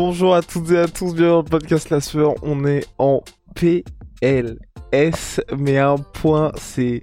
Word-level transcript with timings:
Bonjour 0.00 0.36
à 0.36 0.42
toutes 0.42 0.70
et 0.70 0.78
à 0.78 0.86
tous, 0.86 1.12
bienvenue 1.12 1.28
dans 1.28 1.36
le 1.38 1.42
podcast 1.42 1.90
La 1.90 2.00
Sueur. 2.00 2.34
On 2.42 2.64
est 2.64 2.86
en 2.98 3.20
PLS, 3.56 5.40
mais 5.58 5.78
un 5.78 5.96
point, 5.96 6.52
c'est... 6.54 7.02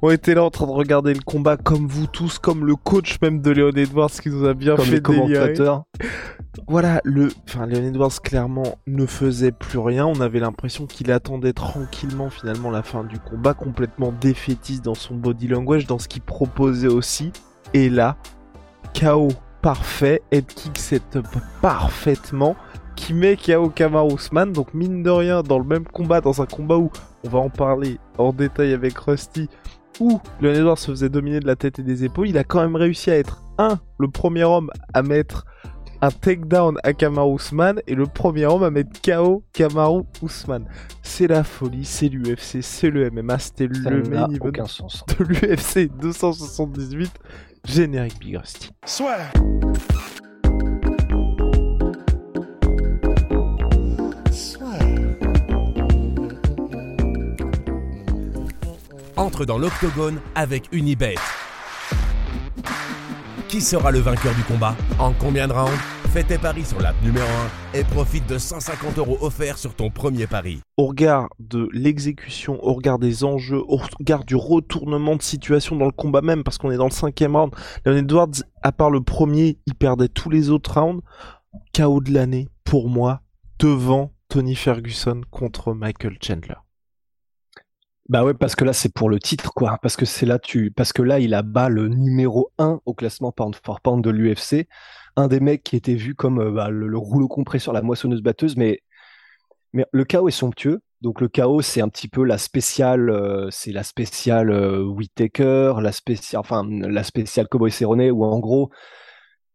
On 0.00 0.12
était 0.12 0.32
là 0.32 0.44
en 0.44 0.50
train 0.50 0.68
de 0.68 0.70
regarder 0.70 1.12
le 1.12 1.18
combat 1.26 1.56
comme 1.56 1.88
vous 1.88 2.06
tous, 2.06 2.38
comme 2.38 2.64
le 2.64 2.76
coach 2.76 3.20
même 3.20 3.42
de 3.42 3.50
Léon 3.50 3.72
Edwards 3.72 4.12
qui 4.12 4.30
nous 4.30 4.46
a 4.46 4.54
bien 4.54 4.76
comme 4.76 4.84
fait 4.84 4.92
les 4.92 5.02
commentateurs. 5.02 5.82
Voilà, 6.68 7.00
le, 7.02 7.30
enfin, 7.48 7.66
Léon 7.66 7.84
Edwards 7.84 8.22
clairement 8.22 8.78
ne 8.86 9.06
faisait 9.06 9.50
plus 9.50 9.80
rien. 9.80 10.06
On 10.06 10.20
avait 10.20 10.38
l'impression 10.38 10.86
qu'il 10.86 11.10
attendait 11.10 11.52
tranquillement 11.52 12.30
finalement 12.30 12.70
la 12.70 12.84
fin 12.84 13.02
du 13.02 13.18
combat, 13.18 13.54
complètement 13.54 14.14
défaitiste 14.20 14.84
dans 14.84 14.94
son 14.94 15.16
body 15.16 15.48
language, 15.48 15.88
dans 15.88 15.98
ce 15.98 16.06
qu'il 16.06 16.22
proposait 16.22 16.86
aussi. 16.86 17.32
Et 17.74 17.90
là, 17.90 18.16
KO 18.94 19.30
parfait, 19.62 20.22
head 20.30 20.46
kick 20.46 20.78
setup 20.78 21.26
parfaitement, 21.60 22.56
qui 22.94 23.14
met 23.14 23.36
KO 23.36 23.68
Kamar 23.68 24.06
Ousmane. 24.06 24.52
Donc 24.52 24.74
mine 24.74 25.02
de 25.02 25.10
rien, 25.10 25.42
dans 25.42 25.58
le 25.58 25.64
même 25.64 25.84
combat, 25.84 26.20
dans 26.20 26.42
un 26.42 26.46
combat 26.46 26.76
où 26.76 26.90
on 27.24 27.28
va 27.28 27.38
en 27.38 27.50
parler 27.50 27.98
en 28.18 28.32
détail 28.32 28.72
avec 28.72 28.98
Rusty, 28.98 29.48
où 30.00 30.20
Léon 30.40 30.54
Edwards 30.54 30.78
se 30.78 30.90
faisait 30.90 31.08
dominer 31.08 31.40
de 31.40 31.46
la 31.46 31.56
tête 31.56 31.78
et 31.78 31.82
des 31.82 32.04
épaules, 32.04 32.28
il 32.28 32.38
a 32.38 32.44
quand 32.44 32.60
même 32.60 32.76
réussi 32.76 33.10
à 33.10 33.18
être 33.18 33.42
un, 33.58 33.78
le 33.98 34.08
premier 34.08 34.44
homme 34.44 34.70
à 34.92 35.02
mettre 35.02 35.46
un 36.02 36.10
takedown 36.10 36.76
à 36.82 36.92
Kamaru 36.92 37.34
Ousmane 37.34 37.80
et 37.86 37.94
le 37.94 38.06
premier 38.06 38.46
homme 38.46 38.62
à 38.62 38.70
mettre 38.70 39.00
KO 39.00 39.44
Kamaru 39.52 40.02
Ousmane. 40.22 40.66
C'est 41.02 41.26
la 41.26 41.42
folie, 41.44 41.84
c'est 41.84 42.08
l'UFC, 42.08 42.58
c'est 42.60 42.90
le 42.90 43.10
MMA, 43.10 43.38
c'était 43.38 43.66
le 43.66 44.02
main 44.02 44.28
event 44.28 44.48
aucun 44.48 44.66
sens. 44.66 45.04
de 45.18 45.24
l'UFC 45.24 45.90
278. 45.98 47.12
Générique 47.66 48.18
Big 48.20 48.36
Rusty. 48.36 48.70
Soit. 48.86 49.18
Entre 59.16 59.44
dans 59.44 59.58
l'octogone 59.58 60.20
avec 60.34 60.68
Unibet. 60.72 61.16
Qui 63.48 63.60
sera 63.60 63.90
le 63.90 63.98
vainqueur 63.98 64.34
du 64.34 64.42
combat? 64.44 64.76
En 64.98 65.12
combien 65.12 65.48
de 65.48 65.52
rounds? 65.52 65.95
Fais 66.16 66.24
tes 66.24 66.38
paris 66.38 66.64
sur 66.64 66.80
l'app 66.80 66.96
numéro 67.02 67.26
1 67.74 67.78
et 67.78 67.84
profite 67.84 68.26
de 68.26 68.38
150 68.38 68.96
euros 68.96 69.18
offerts 69.20 69.58
sur 69.58 69.74
ton 69.74 69.90
premier 69.90 70.26
pari. 70.26 70.62
Au 70.78 70.86
regard 70.86 71.28
de 71.40 71.68
l'exécution, 71.74 72.58
au 72.64 72.72
regard 72.72 72.98
des 72.98 73.22
enjeux, 73.22 73.62
au 73.68 73.76
regard 73.76 74.24
du 74.24 74.34
retournement 74.34 75.16
de 75.16 75.20
situation 75.20 75.76
dans 75.76 75.84
le 75.84 75.92
combat 75.92 76.22
même, 76.22 76.42
parce 76.42 76.56
qu'on 76.56 76.70
est 76.70 76.78
dans 76.78 76.86
le 76.86 76.90
cinquième 76.90 77.36
round, 77.36 77.52
Leon 77.84 77.98
Edwards, 77.98 78.32
à 78.62 78.72
part 78.72 78.90
le 78.90 79.02
premier, 79.02 79.58
il 79.66 79.74
perdait 79.74 80.08
tous 80.08 80.30
les 80.30 80.48
autres 80.48 80.80
rounds. 80.80 81.02
KO 81.76 82.00
de 82.00 82.14
l'année, 82.14 82.48
pour 82.64 82.88
moi, 82.88 83.20
devant 83.58 84.14
Tony 84.30 84.54
Ferguson 84.54 85.20
contre 85.30 85.74
Michael 85.74 86.16
Chandler. 86.22 86.56
Bah 88.08 88.24
ouais, 88.24 88.34
parce 88.34 88.54
que 88.54 88.64
là, 88.64 88.72
c'est 88.72 88.92
pour 88.92 89.10
le 89.10 89.18
titre, 89.18 89.52
quoi. 89.52 89.78
Parce 89.82 89.96
que 89.96 90.06
c'est 90.06 90.24
là, 90.26 90.38
tu, 90.38 90.70
parce 90.70 90.94
que 90.94 91.02
là, 91.02 91.18
il 91.18 91.34
abat 91.34 91.68
le 91.68 91.88
numéro 91.88 92.52
1 92.56 92.80
au 92.86 92.94
classement 92.94 93.32
pound 93.32 93.54
for 93.62 93.82
pound 93.82 94.02
de 94.02 94.10
l'UFC. 94.10 94.66
Un 95.16 95.28
des 95.28 95.40
mecs 95.40 95.62
qui 95.62 95.76
était 95.76 95.94
vu 95.94 96.14
comme 96.14 96.40
euh, 96.40 96.50
bah, 96.50 96.70
le, 96.70 96.88
le 96.88 96.98
rouleau 96.98 97.28
compresseur, 97.28 97.72
la 97.72 97.82
moissonneuse 97.82 98.22
batteuse, 98.22 98.56
mais, 98.56 98.80
mais 99.72 99.86
le 99.92 100.04
chaos 100.04 100.28
est 100.28 100.32
somptueux. 100.32 100.80
Donc 101.02 101.20
le 101.20 101.28
chaos, 101.28 101.62
c'est 101.62 101.80
un 101.80 101.88
petit 101.88 102.08
peu 102.08 102.24
la 102.24 102.38
spéciale, 102.38 103.10
euh, 103.10 103.48
c'est 103.50 103.72
la 103.72 103.82
spéciale 103.82 104.50
euh, 104.50 104.82
Whittaker, 104.82 105.74
la 105.80 105.92
spéciale, 105.92 106.40
enfin 106.40 106.66
la 106.68 107.04
spéciale 107.04 107.48
Cowboy 107.48 107.70
Cerrone, 107.70 108.10
où 108.10 108.24
en 108.24 108.38
gros, 108.38 108.70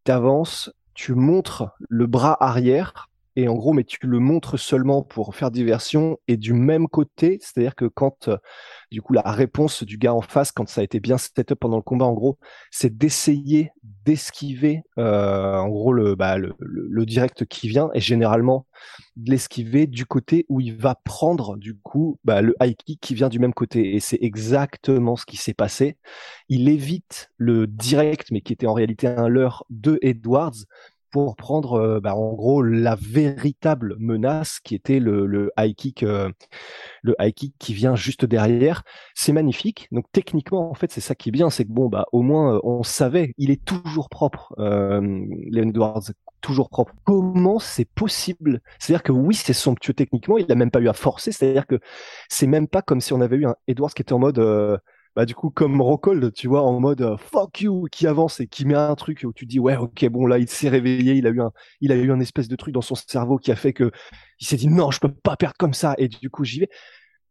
t'avances, 0.04 0.72
tu 0.94 1.14
montres 1.14 1.70
le 1.90 2.06
bras 2.08 2.38
arrière, 2.40 3.10
et 3.36 3.48
en 3.48 3.54
gros, 3.56 3.74
mais 3.74 3.84
tu 3.84 3.98
le 4.06 4.20
montres 4.20 4.60
seulement 4.60 5.04
pour 5.04 5.36
faire 5.36 5.52
diversion, 5.52 6.18
et 6.28 6.38
du 6.38 6.54
même 6.54 6.88
côté, 6.88 7.40
c'est-à-dire 7.42 7.76
que 7.76 7.86
quand, 7.86 8.28
euh, 8.28 8.38
du 8.92 9.02
coup, 9.02 9.14
la 9.14 9.22
réponse 9.22 9.84
du 9.84 9.98
gars 9.98 10.14
en 10.14 10.22
face, 10.22 10.52
quand 10.52 10.68
ça 10.68 10.82
a 10.82 10.84
été 10.84 11.00
bien 11.00 11.18
set 11.18 11.52
up 11.52 11.60
pendant 11.60 11.78
le 11.78 11.84
combat, 11.84 12.06
en 12.06 12.14
gros, 12.14 12.38
c'est 12.72 12.98
d'essayer 12.98 13.72
d'esquiver, 14.06 14.84
euh, 14.98 15.58
en 15.58 15.70
gros, 15.70 15.94
le, 15.94 16.16
bah, 16.16 16.38
le, 16.38 16.54
le, 16.60 16.88
le 16.90 17.06
direct 17.06 17.46
qui 17.46 17.68
vient, 17.68 17.90
et 17.94 18.02
généralement 18.02 18.66
de 19.16 19.32
l'esquiver 19.32 19.88
du 19.88 20.06
côté 20.06 20.46
où 20.50 20.60
il 20.60 20.76
va 20.76 20.96
prendre, 20.96 21.58
du 21.58 21.76
coup, 21.78 22.20
bah, 22.24 22.42
le 22.42 22.56
high 22.62 22.76
kick 22.76 23.00
qui 23.02 23.16
vient 23.16 23.30
du 23.30 23.40
même 23.40 23.54
côté. 23.54 23.96
Et 23.96 24.00
c'est 24.00 24.18
exactement 24.22 25.16
ce 25.16 25.26
qui 25.26 25.38
s'est 25.38 25.54
passé. 25.54 25.98
Il 26.50 26.70
évite 26.70 27.30
le 27.38 27.68
direct, 27.68 28.32
mais 28.32 28.42
qui 28.42 28.54
était 28.54 28.68
en 28.68 28.74
réalité 28.74 29.08
un 29.08 29.28
leurre 29.28 29.66
de 29.70 30.00
Edwards, 30.02 30.66
pour 31.12 31.36
prendre 31.36 31.74
euh, 31.74 32.00
bah, 32.00 32.16
en 32.16 32.34
gros 32.34 32.62
la 32.62 32.96
véritable 32.96 33.96
menace 34.00 34.60
qui 34.60 34.76
était 34.76 35.00
le, 35.00 35.26
le 35.26 35.52
high 35.58 35.76
kick 35.76 36.04
euh, 36.04 36.30
le 37.04 37.16
high 37.20 37.34
kick 37.34 37.56
qui 37.60 37.74
vient 37.74 37.96
juste 37.96 38.26
derrière. 38.26 38.84
C'est 39.16 39.34
magnifique. 39.34 39.88
Donc 39.92 40.06
techniquement 40.12 40.72
en 40.72 40.74
fait 40.74 40.92
c'est 40.92 41.02
ça 41.02 41.16
qui 41.16 41.30
est 41.30 41.32
bien 41.32 41.50
c'est 41.50 41.66
que 41.66 41.72
bon 41.72 41.90
bah 41.90 42.06
au 42.12 42.22
moins 42.22 42.56
euh, 42.56 42.60
on 42.64 42.84
savait 42.84 43.34
il 43.38 43.52
est 43.52 43.64
toujours 43.64 44.10
propre 44.10 44.54
Leon 44.58 45.70
Edwards 45.70 46.02
toujours 46.42 46.70
propre. 46.70 46.94
Comment 47.06 47.60
c'est 47.60 47.86
possible? 47.86 48.62
C'est 48.80 48.94
à 48.94 48.98
dire 48.98 49.04
que 49.04 49.12
oui 49.12 49.36
c'est 49.36 49.54
somptueux 49.54 49.94
techniquement 49.94 50.38
il 50.38 50.52
a 50.52 50.56
même 50.56 50.72
pas 50.72 50.80
eu 50.80 50.90
à 50.90 50.94
forcer 50.94 51.32
c'est 51.32 51.50
à 51.50 51.54
dire 51.54 51.68
que 51.68 51.80
c'est 52.30 52.48
même 52.48 52.68
pas 52.68 52.82
comme 52.82 53.02
si 53.02 53.14
on 53.14 53.22
avait 53.22 53.38
eu 53.38 53.46
un 53.46 53.56
Edwards 53.68 53.94
qui 53.94 54.02
était 54.02 54.14
en 54.14 54.20
mode 54.20 54.40
euh, 54.40 54.78
bah 55.16 55.26
du 55.26 55.36
coup 55.36 55.50
comme 55.50 55.82
Rockhold, 55.82 56.34
tu 56.34 56.48
vois, 56.48 56.64
en 56.64 56.80
mode 56.80 57.02
euh, 57.02 57.18
fuck 57.18 57.62
you, 57.62 57.88
qui 57.92 58.08
avance 58.08 58.40
et 58.40 58.48
qui 58.48 58.66
met 58.66 58.76
un 58.76 58.96
truc 58.96 59.26
où 59.26 59.34
tu 59.34 59.46
dis 59.46 59.60
ouais 59.60 59.78
ok 59.78 60.08
bon 60.10 60.26
là 60.26 60.38
il 60.38 60.48
s'est 60.50 60.70
réveillé, 60.70 61.14
il 61.14 61.28
a 61.28 61.30
eu 61.30 61.42
un, 61.42 61.52
il 61.82 61.92
a 61.92 61.96
eu 61.96 62.12
un 62.12 62.20
espèce 62.20 62.48
de 62.48 62.56
truc 62.56 62.74
dans 62.74 62.82
son 62.82 62.96
cerveau 62.96 63.38
qui 63.38 63.52
a 63.52 63.56
fait 63.56 63.74
que 63.74 63.92
il 64.40 64.48
s'est 64.48 64.58
dit 64.58 64.68
non 64.68 64.92
je 64.92 65.00
peux 65.00 65.12
pas 65.12 65.36
perdre 65.36 65.58
comme 65.58 65.74
ça 65.74 65.96
et 65.98 66.08
du 66.08 66.30
coup 66.30 66.44
j'y 66.44 66.62
vais. 66.62 66.70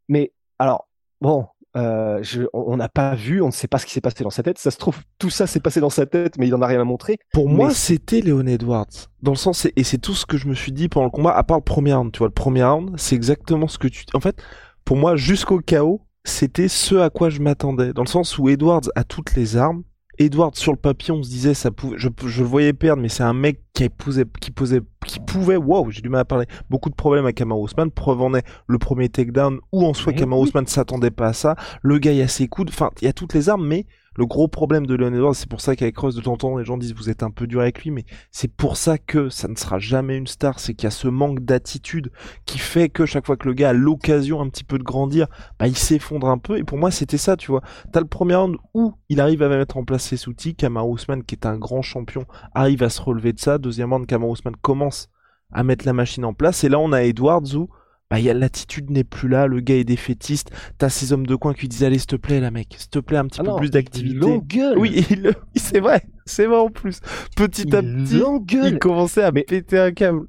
Mais 0.09 0.33
alors 0.59 0.89
bon, 1.21 1.47
euh, 1.77 2.19
je, 2.23 2.43
on 2.53 2.77
n'a 2.77 2.89
pas 2.89 3.15
vu, 3.15 3.41
on 3.43 3.47
ne 3.47 3.53
sait 3.53 3.69
pas 3.69 3.79
ce 3.79 3.87
qui 3.87 3.93
s'est 3.93 4.01
passé 4.01 4.25
dans 4.25 4.31
sa 4.31 4.43
tête. 4.43 4.59
Ça 4.59 4.71
se 4.71 4.79
trouve 4.79 4.99
tout 5.19 5.31
ça 5.31 5.47
s'est 5.47 5.61
passé 5.61 5.81
dans 5.81 5.91
sa 5.91 6.07
tête, 6.07 6.37
mais 6.39 6.49
il 6.49 6.55
en 6.55 6.63
a 6.63 6.67
rien 6.67 6.81
à 6.81 6.85
montrer. 6.85 7.19
Pour 7.33 7.49
Mais 7.49 7.55
moi, 7.55 7.71
c'était 7.71 8.21
Léon 8.21 8.47
Edwards. 8.47 8.89
Dans 9.23 9.33
le 9.33 9.37
sens, 9.37 9.67
et 9.77 9.85
c'est 9.85 9.99
tout 9.99 10.15
ce 10.15 10.27
que 10.27 10.37
je 10.37 10.49
me 10.49 10.55
suis 10.55 10.73
dit 10.73 10.89
pendant 10.89 11.07
le 11.07 11.11
combat, 11.11 11.33
à 11.33 11.45
part 11.45 11.59
le 11.59 11.65
premier 11.65 11.95
round. 11.95 12.13
Tu 12.13 12.19
vois, 12.19 12.29
le 12.29 12.35
premier 12.35 12.65
round, 12.65 12.93
c'est 12.97 13.15
exactement 13.15 13.69
ce 13.69 13.79
que 13.79 13.89
tu. 13.89 14.05
En 14.15 14.21
fait, 14.21 14.43
pour 14.85 14.97
moi, 14.97 15.17
jusqu'au 15.17 15.61
chaos, 15.61 16.03
c'était 16.25 16.69
ce 16.69 16.97
à 16.97 17.11
quoi 17.11 17.31
je 17.31 17.41
m'attendais. 17.41 17.93
Dans 17.93 18.03
le 18.03 18.09
sens 18.09 18.39
où 18.39 18.49
Edwards 18.49 18.89
a 18.95 19.05
toutes 19.05 19.35
les 19.35 19.57
armes. 19.57 19.83
Edwards 20.19 20.55
sur 20.55 20.73
le 20.73 20.77
papier, 20.79 21.15
on 21.15 21.23
se 21.23 21.31
disait 21.31 21.55
ça 21.55 21.71
pouvait, 21.71 21.97
je, 21.97 22.09
je 22.27 22.43
le 22.43 22.49
voyais 22.49 22.75
perdre, 22.75 23.01
mais 23.01 23.09
c'est 23.09 23.23
un 23.23 23.33
mec 23.33 23.63
qui 23.73 23.89
posait, 23.89 24.27
qui 24.39 24.51
posait, 24.51 24.83
qui 25.07 25.19
pouvait, 25.19 25.57
wow, 25.57 25.91
j'ai 25.91 26.03
du 26.03 26.11
mal 26.11 26.21
à 26.21 26.25
parler, 26.27 26.45
beaucoup 26.69 26.91
de 26.91 26.95
problèmes 26.95 27.33
Kamaru 27.33 27.65
Usman. 27.65 27.91
Preuve 27.91 28.21
en 28.21 28.35
est 28.35 28.45
le 28.67 28.77
premier 28.77 29.09
takedown 29.09 29.61
où 29.73 29.87
en 29.87 29.95
soi 29.95 30.13
oui. 30.15 30.43
Usman 30.43 30.67
s'attendait 30.67 31.11
pas 31.11 31.29
à 31.29 31.33
ça. 31.33 31.57
Le 31.81 31.99
gars 31.99 32.13
il 32.13 32.21
a 32.21 32.29
ses 32.29 32.49
coudes, 32.49 32.69
enfin 32.69 32.91
il 33.01 33.07
y 33.07 33.09
a 33.09 33.15
toutes 33.15 33.33
les 33.33 33.49
armes, 33.49 33.67
mais 33.67 33.87
le 34.17 34.27
gros 34.27 34.49
problème 34.49 34.87
de 34.87 34.95
Leon 34.95 35.15
Edwards, 35.15 35.37
c'est 35.37 35.49
pour 35.49 35.61
ça 35.61 35.77
qu'avec 35.77 35.95
Cross 35.95 36.17
de 36.17 36.21
temps 36.21 36.33
en 36.33 36.37
temps 36.37 36.59
les 36.59 36.65
gens 36.65 36.77
disent 36.77 36.95
vous 36.95 37.11
êtes 37.11 37.23
un 37.23 37.31
peu 37.31 37.47
dur 37.47 37.61
avec 37.61 37.83
lui, 37.83 37.93
mais 37.93 38.05
c'est 38.33 38.53
pour 38.53 38.77
ça 38.77 38.99
que 38.99 39.29
ça 39.29 39.47
ne 39.47 39.55
sera 39.55 39.79
jamais 39.79 40.17
une 40.17 40.27
star, 40.27 40.59
c'est 40.59 40.75
qu'il 40.75 40.85
y 40.85 40.89
a 40.89 40.91
ce 40.91 41.07
manque 41.07 41.41
d'attitude 41.41 42.11
qui 42.45 42.59
fait 42.59 42.89
que 42.89 43.07
chaque 43.07 43.25
fois 43.25 43.37
que 43.37 43.47
le 43.47 43.55
gars 43.55 43.71
a 43.71 43.73
l'occasion 43.73 44.41
un 44.41 44.49
petit 44.49 44.65
peu 44.65 44.79
de 44.79 44.83
grandir, 44.83 45.29
bah 45.61 45.69
il 45.69 45.77
s'effondre 45.77 46.29
un 46.29 46.39
peu. 46.39 46.59
Et 46.59 46.65
pour 46.65 46.77
moi 46.77 46.91
c'était 46.91 47.19
ça, 47.19 47.37
tu 47.37 47.53
vois. 47.53 47.63
T'as 47.93 48.01
le 48.01 48.07
premier 48.07 48.35
round 48.35 48.57
où 48.75 48.95
il 49.09 49.21
arrive 49.21 49.43
à 49.43 49.49
mettre 49.49 49.77
en 49.77 49.85
place 49.85 50.03
ses 50.03 50.29
outils, 50.29 50.57
Kamaru 50.57 50.97
Usman 50.97 51.23
qui 51.23 51.37
est 51.37 51.47
un 51.47 51.57
grand 51.57 51.83
champion 51.83 52.27
arrive 52.53 52.83
à 52.83 52.91
se 52.91 53.01
relever 53.01 53.33
de 53.33 53.39
ça. 53.39 53.59
Deuxième 53.59 53.93
round, 53.93 54.07
Kamaru 54.07 54.33
Usman 54.33 54.57
commence 54.61 55.09
à 55.53 55.63
mettre 55.63 55.87
la 55.87 55.93
machine 55.93 56.25
en 56.25 56.35
place. 56.35 56.65
Et 56.65 56.69
là 56.69 56.81
on 56.81 56.93
a 56.93 57.03
Edwards 57.05 57.55
où 57.55 57.71
bah, 58.11 58.21
l'attitude 58.21 58.91
n'est 58.91 59.05
plus 59.05 59.29
là, 59.29 59.47
le 59.47 59.61
gars 59.61 59.77
est 59.77 59.85
défaitiste, 59.85 60.51
t'as 60.79 60.89
ces 60.89 61.13
hommes 61.13 61.27
de 61.27 61.37
coin 61.37 61.55
qui 61.55 61.69
disent 61.69 61.85
allez 61.85 61.99
s'il 61.99 62.09
te 62.09 62.17
plaît 62.17 62.41
là 62.41 62.51
mec, 62.51 62.75
s'il 62.77 62.91
te 62.91 62.99
plaît 62.99 63.19
un 63.19 63.27
petit 63.27 63.41
Ah 63.41 63.45
peu 63.45 63.51
non, 63.51 63.57
plus 63.59 63.71
d'activité. 63.71 64.19
l'engueule. 64.19 64.79
Oui, 64.79 65.07
le- 65.17 65.35
c'est 65.55 65.79
vrai, 65.81 66.03
c'est 66.27 66.47
vrai 66.47 66.59
en 66.59 66.71
plus. 66.71 67.01
Petit 67.37 67.75
à 67.75 67.83
petit, 67.83 68.21
il 68.65 68.79
commençait 68.79 69.23
à 69.23 69.31
Mais- 69.33 69.45
péter 69.45 69.79
un 69.79 69.93
câble. 69.93 70.27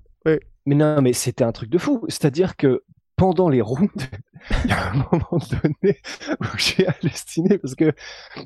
Mais 0.67 0.75
non, 0.75 1.01
mais 1.01 1.13
c'était 1.13 1.43
un 1.43 1.51
truc 1.51 1.71
de 1.71 1.79
fou. 1.79 2.05
C'est-à-dire 2.07 2.55
que 2.55 2.83
pendant 3.15 3.49
les 3.49 3.61
rounds, 3.61 3.89
il 4.65 4.69
y 4.69 4.73
a 4.73 4.91
un 4.91 4.93
moment 4.93 5.39
donné 5.49 5.97
où 6.39 6.45
j'ai 6.57 6.85
halluciné 6.87 7.57
parce 7.57 7.73
que 7.73 7.91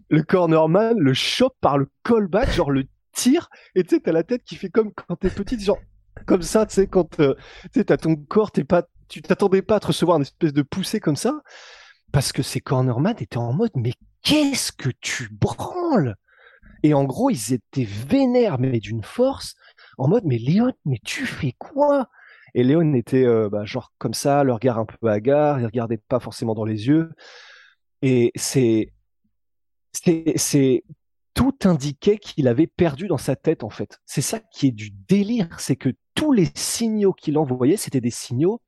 le 0.09 0.23
cornerman 0.23 0.97
le 0.97 1.13
chope 1.13 1.55
par 1.59 1.77
le 1.77 1.89
callback, 2.05 2.51
genre 2.53 2.71
le 2.71 2.85
tire 3.13 3.49
et 3.75 3.83
tu 3.83 3.95
sais, 3.95 4.01
t'as 4.01 4.13
la 4.13 4.23
tête 4.23 4.43
qui 4.45 4.55
fait 4.55 4.69
comme 4.69 4.91
quand 4.93 5.17
t'es 5.17 5.29
petite, 5.29 5.61
genre 5.61 5.79
comme 6.25 6.41
ça, 6.41 6.65
tu 6.65 6.75
sais, 6.75 6.87
quand 6.87 7.19
euh, 7.19 7.35
t'as 7.85 7.97
ton 7.97 8.15
corps, 8.15 8.51
t'es 8.53 8.63
pas, 8.63 8.85
tu 9.07 9.21
t'attendais 9.21 9.61
pas 9.61 9.77
à 9.77 9.79
te 9.79 9.87
recevoir 9.87 10.17
une 10.17 10.23
espèce 10.23 10.53
de 10.53 10.61
poussée 10.61 10.99
comme 10.99 11.15
ça, 11.15 11.41
parce 12.11 12.31
que 12.31 12.43
ces 12.43 12.61
cornerman 12.61 13.15
étaient 13.19 13.37
en 13.37 13.53
mode, 13.53 13.71
mais 13.75 13.93
qu'est-ce 14.21 14.71
que 14.71 14.89
tu 15.01 15.29
branles? 15.31 16.15
Et 16.83 16.93
en 16.93 17.03
gros, 17.03 17.29
ils 17.29 17.53
étaient 17.53 17.87
vénères, 17.87 18.59
mais 18.59 18.79
d'une 18.79 19.03
force, 19.03 19.55
en 19.97 20.07
mode, 20.07 20.23
mais 20.25 20.37
Léon, 20.37 20.73
mais 20.85 20.99
tu 21.03 21.25
fais 21.25 21.53
quoi? 21.57 22.09
Et 22.53 22.63
Léon 22.63 22.93
était 22.93 23.25
euh, 23.25 23.49
bah, 23.49 23.65
genre 23.65 23.93
comme 23.97 24.13
ça, 24.13 24.43
le 24.43 24.53
regard 24.53 24.79
un 24.79 24.85
peu 24.85 25.07
hagard, 25.07 25.59
il 25.59 25.65
regardait 25.65 25.97
pas 25.97 26.19
forcément 26.19 26.53
dans 26.53 26.65
les 26.65 26.87
yeux, 26.87 27.11
et 28.01 28.31
c'est 28.35 28.93
c'est 30.35 30.83
tout 31.33 31.57
indiquait 31.63 32.17
qu'il 32.17 32.47
avait 32.47 32.67
perdu 32.67 33.07
dans 33.07 33.17
sa 33.17 33.35
tête 33.35 33.63
en 33.63 33.69
fait. 33.69 33.99
C'est 34.05 34.21
ça 34.21 34.39
qui 34.39 34.67
est 34.67 34.71
du 34.71 34.91
délire, 34.91 35.59
c'est 35.59 35.75
que 35.75 35.89
tous 36.15 36.31
les 36.31 36.49
signaux 36.55 37.13
qu'il 37.13 37.37
envoyait, 37.37 37.77
c'était 37.77 38.01
des 38.01 38.11
signaux 38.11 38.61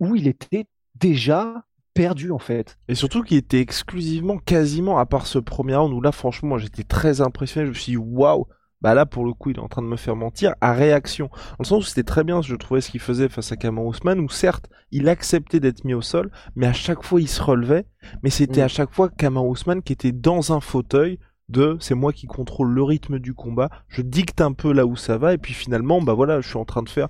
où 0.00 0.14
il 0.14 0.28
était 0.28 0.66
déjà 0.94 1.64
perdu 1.94 2.30
en 2.30 2.38
fait. 2.38 2.78
Et 2.88 2.94
surtout 2.94 3.22
qu'il 3.22 3.38
était 3.38 3.60
exclusivement, 3.60 4.38
quasiment, 4.38 4.98
à 4.98 5.06
part 5.06 5.26
ce 5.26 5.38
premier 5.38 5.74
round 5.76 5.92
où 5.92 6.00
là, 6.00 6.12
franchement, 6.12 6.50
moi 6.50 6.58
j'étais 6.58 6.84
très 6.84 7.20
impressionné. 7.20 7.66
Je 7.66 7.70
me 7.70 7.74
suis 7.74 7.92
dit, 7.92 7.96
waouh, 7.96 8.46
bah 8.82 8.94
là 8.94 9.06
pour 9.06 9.24
le 9.24 9.32
coup, 9.32 9.50
il 9.50 9.56
est 9.56 9.60
en 9.60 9.68
train 9.68 9.82
de 9.82 9.86
me 9.86 9.96
faire 9.96 10.16
mentir 10.16 10.54
à 10.60 10.72
réaction. 10.72 11.28
Dans 11.32 11.56
le 11.60 11.64
sens 11.64 11.84
où 11.84 11.88
c'était 11.88 12.02
très 12.02 12.22
bien, 12.22 12.42
je 12.42 12.54
trouvais 12.54 12.80
ce 12.80 12.90
qu'il 12.90 13.00
faisait 13.00 13.28
face 13.28 13.50
à 13.50 13.56
Kamar 13.56 13.84
Ousmane, 13.84 14.20
où 14.20 14.28
certes, 14.28 14.68
il 14.92 15.08
acceptait 15.08 15.60
d'être 15.60 15.84
mis 15.84 15.94
au 15.94 16.02
sol, 16.02 16.30
mais 16.54 16.66
à 16.66 16.72
chaque 16.72 17.02
fois 17.02 17.20
il 17.20 17.28
se 17.28 17.42
relevait. 17.42 17.86
Mais 18.22 18.30
c'était 18.30 18.60
mm. 18.60 18.64
à 18.64 18.68
chaque 18.68 18.92
fois 18.92 19.08
Kamar 19.08 19.46
Ousmane 19.46 19.82
qui 19.82 19.92
était 19.92 20.12
dans 20.12 20.52
un 20.52 20.60
fauteuil 20.60 21.18
de 21.48 21.76
c'est 21.80 21.94
moi 21.94 22.12
qui 22.12 22.26
contrôle 22.26 22.72
le 22.72 22.82
rythme 22.82 23.18
du 23.18 23.32
combat, 23.32 23.70
je 23.88 24.02
dicte 24.02 24.40
un 24.40 24.52
peu 24.52 24.72
là 24.72 24.84
où 24.84 24.96
ça 24.96 25.16
va, 25.16 25.32
et 25.32 25.38
puis 25.38 25.54
finalement, 25.54 26.02
bah 26.02 26.12
voilà, 26.12 26.40
je 26.40 26.48
suis 26.48 26.58
en 26.58 26.64
train 26.64 26.82
de 26.82 26.88
faire 26.88 27.08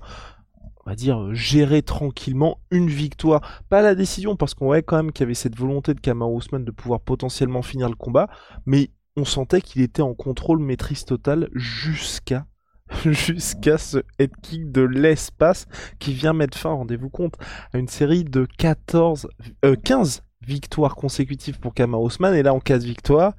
on 0.87 0.91
va 0.91 0.95
dire, 0.95 1.33
gérer 1.33 1.81
tranquillement 1.81 2.61
une 2.71 2.87
victoire. 2.87 3.41
Pas 3.67 3.81
la 3.81 3.93
décision, 3.93 4.37
parce 4.37 4.53
qu'on 4.53 4.67
voyait 4.67 4.83
quand 4.83 4.95
même 4.95 5.11
qu'il 5.11 5.23
y 5.23 5.25
avait 5.25 5.33
cette 5.33 5.57
volonté 5.57 5.93
de 5.93 5.99
Kamar 5.99 6.31
Ousmane 6.31 6.63
de 6.63 6.71
pouvoir 6.71 7.01
potentiellement 7.01 7.61
finir 7.61 7.89
le 7.89 7.95
combat, 7.95 8.29
mais 8.65 8.91
on 9.17 9.25
sentait 9.25 9.59
qu'il 9.59 9.81
était 9.81 10.01
en 10.01 10.13
contrôle 10.13 10.59
maîtrise 10.59 11.03
totale 11.03 11.49
jusqu'à 11.53 12.45
jusqu'à 13.03 13.77
ce 13.77 13.97
head 14.17 14.31
kick 14.41 14.71
de 14.71 14.81
l'espace 14.81 15.65
qui 15.99 16.13
vient 16.13 16.31
mettre 16.31 16.57
fin, 16.57 16.71
rendez-vous 16.71 17.09
compte, 17.09 17.35
à 17.73 17.79
une 17.79 17.89
série 17.89 18.23
de 18.23 18.47
14, 18.57 19.27
15 19.83 20.17
euh, 20.17 20.47
victoires 20.47 20.95
consécutives 20.95 21.59
pour 21.59 21.73
Kamar 21.73 21.99
Ousmane, 21.99 22.35
et 22.35 22.43
là 22.43 22.53
en 22.53 22.61
15 22.61 22.85
victoires, 22.85 23.33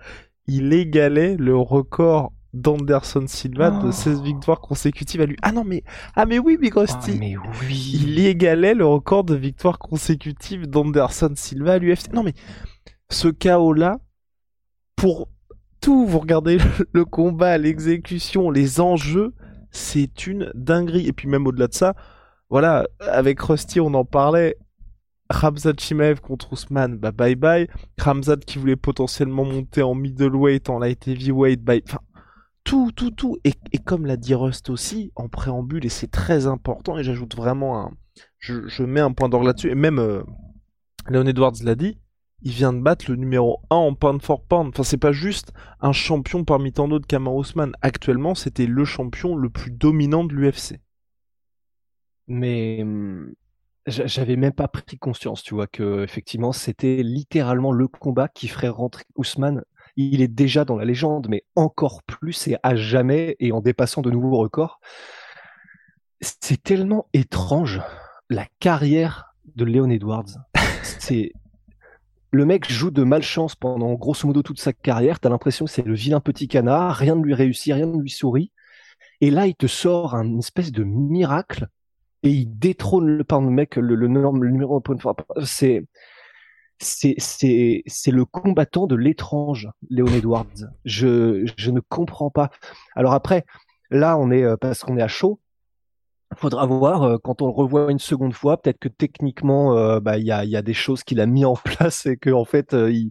il 0.46 0.74
égalait 0.74 1.34
le 1.38 1.56
record 1.56 2.34
d'Anderson 2.54 3.24
Silva 3.26 3.70
de 3.70 3.90
16 3.90 4.22
victoires 4.22 4.60
consécutives 4.60 5.20
à 5.20 5.26
lui. 5.26 5.36
Ah 5.42 5.52
non, 5.52 5.64
mais, 5.64 5.82
ah 6.16 6.26
mais 6.26 6.38
oui, 6.38 6.56
Big 6.56 6.74
Rusty. 6.74 7.18
Mais 7.18 7.36
oui. 7.36 8.00
Il 8.02 8.18
égalait 8.18 8.74
le 8.74 8.86
record 8.86 9.24
de 9.24 9.34
victoires 9.34 9.78
consécutives 9.78 10.66
d'Anderson 10.66 11.32
Silva 11.34 11.74
à 11.74 11.78
l'UFC. 11.78 12.12
Non, 12.12 12.22
mais 12.22 12.34
ce 13.10 13.28
chaos-là, 13.28 13.98
pour 14.96 15.28
tout, 15.80 16.06
vous 16.06 16.18
regardez 16.18 16.58
le, 16.92 17.04
combat, 17.04 17.58
l'exécution, 17.58 18.50
les 18.50 18.80
enjeux, 18.80 19.34
c'est 19.70 20.26
une 20.26 20.50
dinguerie. 20.54 21.06
Et 21.06 21.12
puis 21.12 21.28
même 21.28 21.46
au-delà 21.46 21.68
de 21.68 21.74
ça, 21.74 21.94
voilà, 22.50 22.86
avec 23.00 23.40
Rusty, 23.40 23.80
on 23.80 23.92
en 23.94 24.04
parlait. 24.04 24.56
Ramzat 25.30 25.74
Chimaev 25.78 26.20
contre 26.20 26.54
Ousmane, 26.54 26.96
bah 26.96 27.12
bye 27.12 27.34
bye. 27.34 27.68
Ramzat 27.98 28.38
qui 28.38 28.58
voulait 28.58 28.76
potentiellement 28.76 29.44
monter 29.44 29.82
en 29.82 29.94
middleweight, 29.94 30.70
en 30.70 30.78
light 30.78 31.06
heavyweight, 31.06 31.62
bye. 31.62 31.82
Enfin, 31.86 31.98
tout, 32.68 32.92
tout, 32.92 33.10
tout. 33.10 33.38
Et, 33.44 33.78
comme 33.78 34.04
l'a 34.04 34.18
dit 34.18 34.34
Rust 34.34 34.68
aussi, 34.68 35.10
en 35.16 35.28
préambule, 35.28 35.86
et 35.86 35.88
c'est 35.88 36.10
très 36.10 36.46
important, 36.46 36.98
et 36.98 37.02
j'ajoute 37.02 37.34
vraiment 37.34 37.80
un. 37.80 37.92
Je, 38.38 38.82
mets 38.82 39.00
un 39.00 39.12
point 39.12 39.30
d'orgue 39.30 39.46
là-dessus, 39.46 39.70
et 39.70 39.74
même 39.74 39.98
euh, 39.98 40.22
Leon 41.06 41.24
Edwards 41.26 41.54
l'a 41.62 41.74
dit, 41.74 41.98
il 42.42 42.52
vient 42.52 42.74
de 42.74 42.80
battre 42.80 43.06
le 43.10 43.16
numéro 43.16 43.60
1 43.70 43.76
en 43.76 43.94
pound 43.94 44.20
for 44.20 44.44
pound. 44.44 44.68
Enfin, 44.68 44.82
c'est 44.82 44.98
pas 44.98 45.12
juste 45.12 45.52
un 45.80 45.92
champion 45.92 46.44
parmi 46.44 46.72
tant 46.72 46.88
d'autres 46.88 47.06
Kamar 47.06 47.34
Ousmane. 47.34 47.72
Actuellement, 47.80 48.34
c'était 48.34 48.66
le 48.66 48.84
champion 48.84 49.34
le 49.34 49.48
plus 49.48 49.70
dominant 49.70 50.24
de 50.24 50.34
l'UFC. 50.34 50.78
Mais 52.26 52.82
hum, 52.82 53.32
j'avais 53.86 54.36
même 54.36 54.52
pas 54.52 54.68
pris 54.68 54.98
conscience, 54.98 55.42
tu 55.42 55.54
vois, 55.54 55.66
que 55.66 56.04
effectivement, 56.04 56.52
c'était 56.52 57.02
littéralement 57.02 57.72
le 57.72 57.88
combat 57.88 58.28
qui 58.28 58.46
ferait 58.46 58.68
rentrer 58.68 59.04
Ousmane 59.16 59.64
il 59.98 60.22
est 60.22 60.28
déjà 60.28 60.64
dans 60.64 60.76
la 60.76 60.84
légende, 60.84 61.26
mais 61.28 61.44
encore 61.56 62.04
plus 62.04 62.46
et 62.46 62.56
à 62.62 62.76
jamais 62.76 63.36
et 63.40 63.50
en 63.50 63.60
dépassant 63.60 64.00
de 64.00 64.10
nouveaux 64.10 64.36
records. 64.36 64.80
C'est 66.20 66.62
tellement 66.62 67.08
étrange 67.12 67.80
la 68.30 68.46
carrière 68.60 69.34
de 69.56 69.64
Léon 69.64 69.90
Edwards. 69.90 70.38
C'est 70.82 71.32
le 72.30 72.44
mec 72.44 72.70
joue 72.70 72.90
de 72.90 73.02
malchance 73.02 73.56
pendant 73.56 73.94
grosso 73.94 74.26
modo 74.26 74.42
toute 74.42 74.60
sa 74.60 74.72
carrière. 74.72 75.18
T'as 75.18 75.30
l'impression 75.30 75.64
que 75.64 75.70
c'est 75.70 75.84
le 75.84 75.94
vilain 75.94 76.20
petit 76.20 76.46
canard, 76.46 76.94
rien 76.94 77.14
ne 77.14 77.24
lui 77.24 77.32
réussit, 77.32 77.72
rien 77.72 77.86
ne 77.86 78.00
lui 78.00 78.10
sourit. 78.10 78.52
Et 79.20 79.30
là, 79.30 79.46
il 79.46 79.54
te 79.54 79.66
sort 79.66 80.14
un 80.14 80.38
espèce 80.38 80.70
de 80.70 80.84
miracle 80.84 81.68
et 82.22 82.30
il 82.30 82.58
détrône 82.58 83.06
le, 83.06 83.24
pardon, 83.24 83.50
mec, 83.50 83.76
le, 83.76 83.94
le, 83.94 84.06
le 84.06 84.50
numéro 84.50 84.82
C'est 85.44 85.86
c'est 86.80 87.82
le 88.10 88.24
combattant 88.24 88.86
de 88.86 88.94
l'étrange, 88.94 89.68
Léon 89.90 90.06
Edwards. 90.08 90.46
Je, 90.84 91.50
je 91.56 91.70
ne 91.70 91.80
comprends 91.80 92.30
pas. 92.30 92.50
Alors 92.94 93.12
après, 93.12 93.44
là, 93.90 94.18
on 94.18 94.30
est 94.30 94.44
euh, 94.44 94.56
parce 94.56 94.80
qu'on 94.80 94.96
est 94.96 95.02
à 95.02 95.08
chaud. 95.08 95.40
Faudra 96.36 96.66
voir 96.66 97.02
euh, 97.02 97.16
quand 97.22 97.42
on 97.42 97.46
le 97.46 97.52
revoit 97.52 97.90
une 97.90 97.98
seconde 97.98 98.34
fois. 98.34 98.60
Peut-être 98.60 98.78
que 98.78 98.88
techniquement, 98.88 99.76
euh, 99.76 100.00
bah, 100.00 100.18
il 100.18 100.26
y, 100.26 100.32
a, 100.32 100.44
y, 100.44 100.56
a, 100.56 100.62
des 100.62 100.74
choses 100.74 101.02
qu'il 101.02 101.20
a 101.20 101.26
mis 101.26 101.44
en 101.44 101.54
place 101.64 102.06
et 102.06 102.16
que 102.16 102.30
en 102.30 102.44
fait, 102.44 102.72
il... 102.74 103.10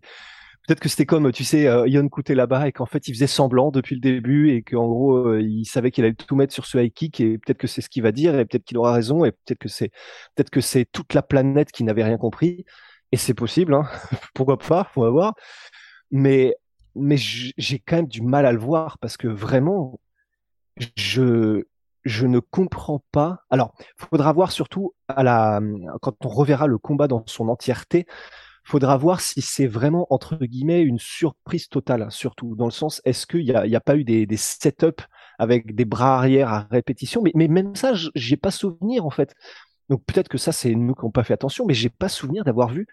peut-être 0.67 0.79
que 0.79 0.89
c'était 0.89 1.05
comme, 1.05 1.31
tu 1.31 1.43
sais, 1.43 1.63
Ion 1.87 2.07
Couté 2.09 2.35
là-bas 2.35 2.67
et 2.67 2.71
qu'en 2.71 2.85
fait, 2.85 3.07
il 3.07 3.13
faisait 3.13 3.27
semblant 3.27 3.71
depuis 3.71 3.95
le 3.95 4.01
début 4.01 4.51
et 4.51 4.61
qu'en 4.61 4.87
gros, 4.87 5.35
il 5.35 5.65
savait 5.65 5.91
qu'il 5.91 6.05
allait 6.05 6.13
tout 6.13 6.35
mettre 6.35 6.53
sur 6.53 6.65
ce 6.65 6.77
high 6.77 6.93
kick 6.93 7.19
et 7.19 7.37
peut-être 7.39 7.57
que 7.57 7.67
c'est 7.67 7.81
ce 7.81 7.89
qu'il 7.89 8.03
va 8.03 8.11
dire 8.11 8.37
et 8.37 8.45
peut-être 8.45 8.63
qu'il 8.63 8.77
aura 8.77 8.93
raison 8.93 9.25
et 9.25 9.31
peut-être 9.31 9.59
que 9.59 9.69
c'est 9.69 9.89
peut-être 10.35 10.51
que 10.51 10.61
c'est 10.61 10.85
toute 10.85 11.13
la 11.13 11.23
planète 11.23 11.71
qui 11.71 11.83
n'avait 11.83 12.03
rien 12.03 12.17
compris 12.17 12.65
et 13.11 13.17
c'est 13.17 13.33
possible, 13.33 13.73
hein. 13.73 13.87
pourquoi 14.33 14.57
pas, 14.57 14.89
on 14.95 15.01
va 15.03 15.09
voir. 15.09 15.33
Mais, 16.11 16.55
mais 16.95 17.17
j'ai 17.17 17.79
quand 17.79 17.97
même 17.97 18.07
du 18.07 18.21
mal 18.21 18.45
à 18.45 18.51
le 18.51 18.59
voir 18.59 18.97
parce 18.99 19.17
que 19.17 19.27
vraiment, 19.27 19.99
je, 20.95 21.63
je 22.05 22.25
ne 22.25 22.39
comprends 22.39 23.03
pas. 23.11 23.43
Alors, 23.49 23.73
faudra 23.97 24.31
voir 24.33 24.51
surtout 24.51 24.93
à 25.07 25.23
la, 25.23 25.61
quand 26.01 26.25
on 26.25 26.29
reverra 26.29 26.67
le 26.67 26.77
combat 26.77 27.07
dans 27.07 27.23
son 27.27 27.49
entièreté, 27.49 28.05
faudra 28.63 28.97
voir 28.97 29.21
si 29.21 29.41
c'est 29.41 29.67
vraiment 29.67 30.07
entre 30.09 30.35
guillemets 30.37 30.81
une 30.81 30.99
surprise 30.99 31.69
totale, 31.69 32.07
surtout 32.11 32.55
dans 32.55 32.65
le 32.65 32.71
sens 32.71 33.01
est-ce 33.05 33.25
qu'il 33.25 33.45
n'y 33.45 33.53
a, 33.53 33.61
a, 33.61 33.79
pas 33.79 33.95
eu 33.95 34.03
des, 34.03 34.25
des 34.25 34.37
setups 34.37 35.05
avec 35.39 35.73
des 35.73 35.85
bras 35.85 36.17
arrière 36.17 36.51
à 36.51 36.67
répétition, 36.69 37.21
mais, 37.21 37.31
mais 37.33 37.47
même 37.47 37.75
ça, 37.75 37.93
j'ai 38.15 38.37
pas 38.37 38.51
souvenir 38.51 39.05
en 39.05 39.09
fait. 39.09 39.35
Donc 39.89 40.03
peut-être 40.05 40.27
que 40.27 40.37
ça, 40.37 40.51
c'est 40.51 40.75
nous 40.75 40.93
qui 40.93 40.99
n'avons 40.99 41.11
pas 41.11 41.23
fait 41.23 41.33
attention, 41.33 41.65
mais 41.65 41.73
j'ai 41.73 41.89
pas 41.89 42.09
souvenir 42.09 42.43
d'avoir 42.43 42.69
vu. 42.69 42.87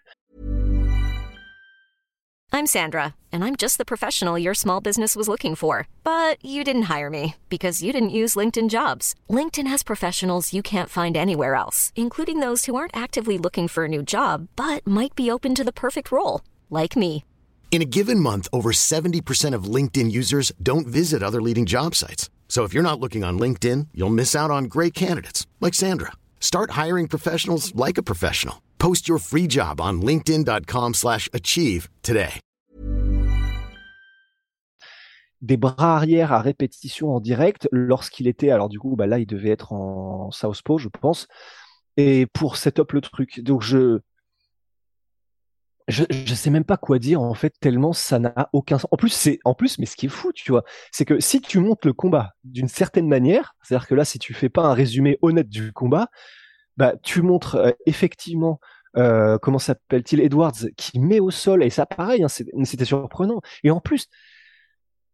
I'm 2.52 2.66
Sandra, 2.68 3.16
and 3.32 3.42
I'm 3.42 3.56
just 3.56 3.78
the 3.78 3.84
professional 3.84 4.38
your 4.38 4.54
small 4.54 4.80
business 4.80 5.16
was 5.16 5.28
looking 5.28 5.56
for. 5.56 5.88
But 6.04 6.36
you 6.40 6.62
didn't 6.62 6.82
hire 6.82 7.10
me 7.10 7.34
because 7.48 7.82
you 7.82 7.92
didn't 7.92 8.10
use 8.10 8.36
LinkedIn 8.36 8.68
jobs. 8.68 9.16
LinkedIn 9.28 9.66
has 9.66 9.82
professionals 9.82 10.52
you 10.52 10.62
can't 10.62 10.88
find 10.88 11.16
anywhere 11.16 11.56
else, 11.56 11.92
including 11.96 12.38
those 12.38 12.66
who 12.66 12.76
aren't 12.76 12.96
actively 12.96 13.38
looking 13.38 13.66
for 13.66 13.86
a 13.86 13.88
new 13.88 14.04
job, 14.04 14.46
but 14.54 14.86
might 14.86 15.16
be 15.16 15.32
open 15.32 15.56
to 15.56 15.64
the 15.64 15.72
perfect 15.72 16.12
role, 16.12 16.42
like 16.70 16.94
me. 16.94 17.24
In 17.72 17.82
a 17.82 17.90
given 17.96 18.20
month, 18.20 18.46
over 18.52 18.70
70% 18.70 19.52
of 19.52 19.64
LinkedIn 19.64 20.12
users 20.12 20.52
don't 20.62 20.86
visit 20.86 21.24
other 21.24 21.42
leading 21.42 21.66
job 21.66 21.96
sites. 21.96 22.30
So 22.46 22.62
if 22.62 22.72
you're 22.72 22.88
not 22.88 23.00
looking 23.00 23.24
on 23.24 23.36
LinkedIn, 23.36 23.88
you'll 23.92 24.10
miss 24.10 24.36
out 24.36 24.52
on 24.52 24.66
great 24.66 24.94
candidates 24.94 25.44
like 25.60 25.74
Sandra. 25.74 26.12
Start 26.44 26.72
hiring 26.72 27.08
professionals 27.08 27.74
like 27.74 27.96
a 27.96 28.02
professional. 28.02 28.56
Post 28.78 29.08
your 29.08 29.18
free 29.18 29.46
job 29.48 29.80
on 29.80 30.02
linkedin.com/achieve 30.02 31.88
today. 32.02 32.40
Des 35.40 35.56
bras 35.56 35.96
arrière 35.96 36.34
à 36.34 36.42
répétition 36.42 37.14
en 37.14 37.20
direct 37.20 37.66
lorsqu'il 37.72 38.28
était 38.28 38.50
alors 38.50 38.68
du 38.68 38.78
coup 38.78 38.94
bah 38.94 39.06
là 39.06 39.18
il 39.18 39.26
devait 39.26 39.48
être 39.48 39.72
en 39.72 40.30
southpaw 40.32 40.76
je 40.76 40.88
pense 40.88 41.28
et 41.96 42.26
pour 42.26 42.58
setup 42.58 42.92
le 42.92 43.00
truc. 43.00 43.40
Donc 43.40 43.62
je 43.62 44.00
je, 45.88 46.04
je 46.10 46.34
sais 46.34 46.50
même 46.50 46.64
pas 46.64 46.76
quoi 46.76 46.98
dire 46.98 47.20
en 47.20 47.34
fait 47.34 47.54
tellement 47.60 47.92
ça 47.92 48.18
n'a 48.18 48.48
aucun 48.52 48.78
sens. 48.78 48.88
En 48.90 48.96
plus 48.96 49.10
c'est 49.10 49.38
en 49.44 49.54
plus 49.54 49.78
mais 49.78 49.86
ce 49.86 49.96
qui 49.96 50.06
est 50.06 50.10
fou 50.10 50.32
tu 50.32 50.50
vois 50.52 50.64
c'est 50.92 51.04
que 51.04 51.20
si 51.20 51.40
tu 51.40 51.58
montes 51.58 51.84
le 51.84 51.92
combat 51.92 52.32
d'une 52.44 52.68
certaine 52.68 53.08
manière 53.08 53.54
c'est-à-dire 53.62 53.86
que 53.86 53.94
là 53.94 54.04
si 54.04 54.18
tu 54.18 54.34
fais 54.34 54.48
pas 54.48 54.62
un 54.62 54.74
résumé 54.74 55.18
honnête 55.22 55.48
du 55.48 55.72
combat 55.72 56.08
bah 56.76 56.94
tu 57.02 57.22
montres 57.22 57.56
euh, 57.56 57.70
effectivement 57.86 58.60
euh, 58.96 59.38
comment 59.38 59.58
s'appelle-t-il 59.58 60.20
Edwards 60.22 60.68
qui 60.76 61.00
met 61.00 61.20
au 61.20 61.30
sol 61.30 61.62
et 61.62 61.70
ça 61.70 61.84
pareil 61.86 62.22
hein, 62.22 62.28
c'était 62.28 62.84
surprenant 62.84 63.40
et 63.62 63.70
en 63.70 63.80
plus 63.80 64.08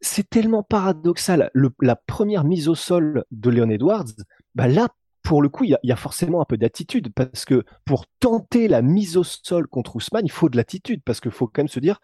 c'est 0.00 0.28
tellement 0.28 0.62
paradoxal. 0.62 1.50
la 1.80 1.96
première 1.96 2.44
mise 2.44 2.68
au 2.68 2.74
sol 2.74 3.24
de 3.30 3.50
Leon 3.50 3.70
Edwards, 3.70 4.06
bah 4.54 4.66
là, 4.66 4.88
pour 5.22 5.42
le 5.42 5.48
coup, 5.48 5.64
il 5.64 5.76
y, 5.82 5.92
a 5.92 5.96
forcément 5.96 6.40
un 6.40 6.44
peu 6.44 6.56
d'attitude 6.56 7.12
parce 7.14 7.44
que 7.44 7.64
pour 7.84 8.06
tenter 8.20 8.68
la 8.68 8.82
mise 8.82 9.16
au 9.16 9.24
sol 9.24 9.66
contre 9.66 9.96
Ousmane, 9.96 10.24
il 10.24 10.30
faut 10.30 10.48
de 10.48 10.56
l'attitude 10.56 11.02
parce 11.04 11.20
qu'il 11.20 11.30
faut 11.30 11.46
quand 11.46 11.62
même 11.62 11.68
se 11.68 11.80
dire 11.80 12.00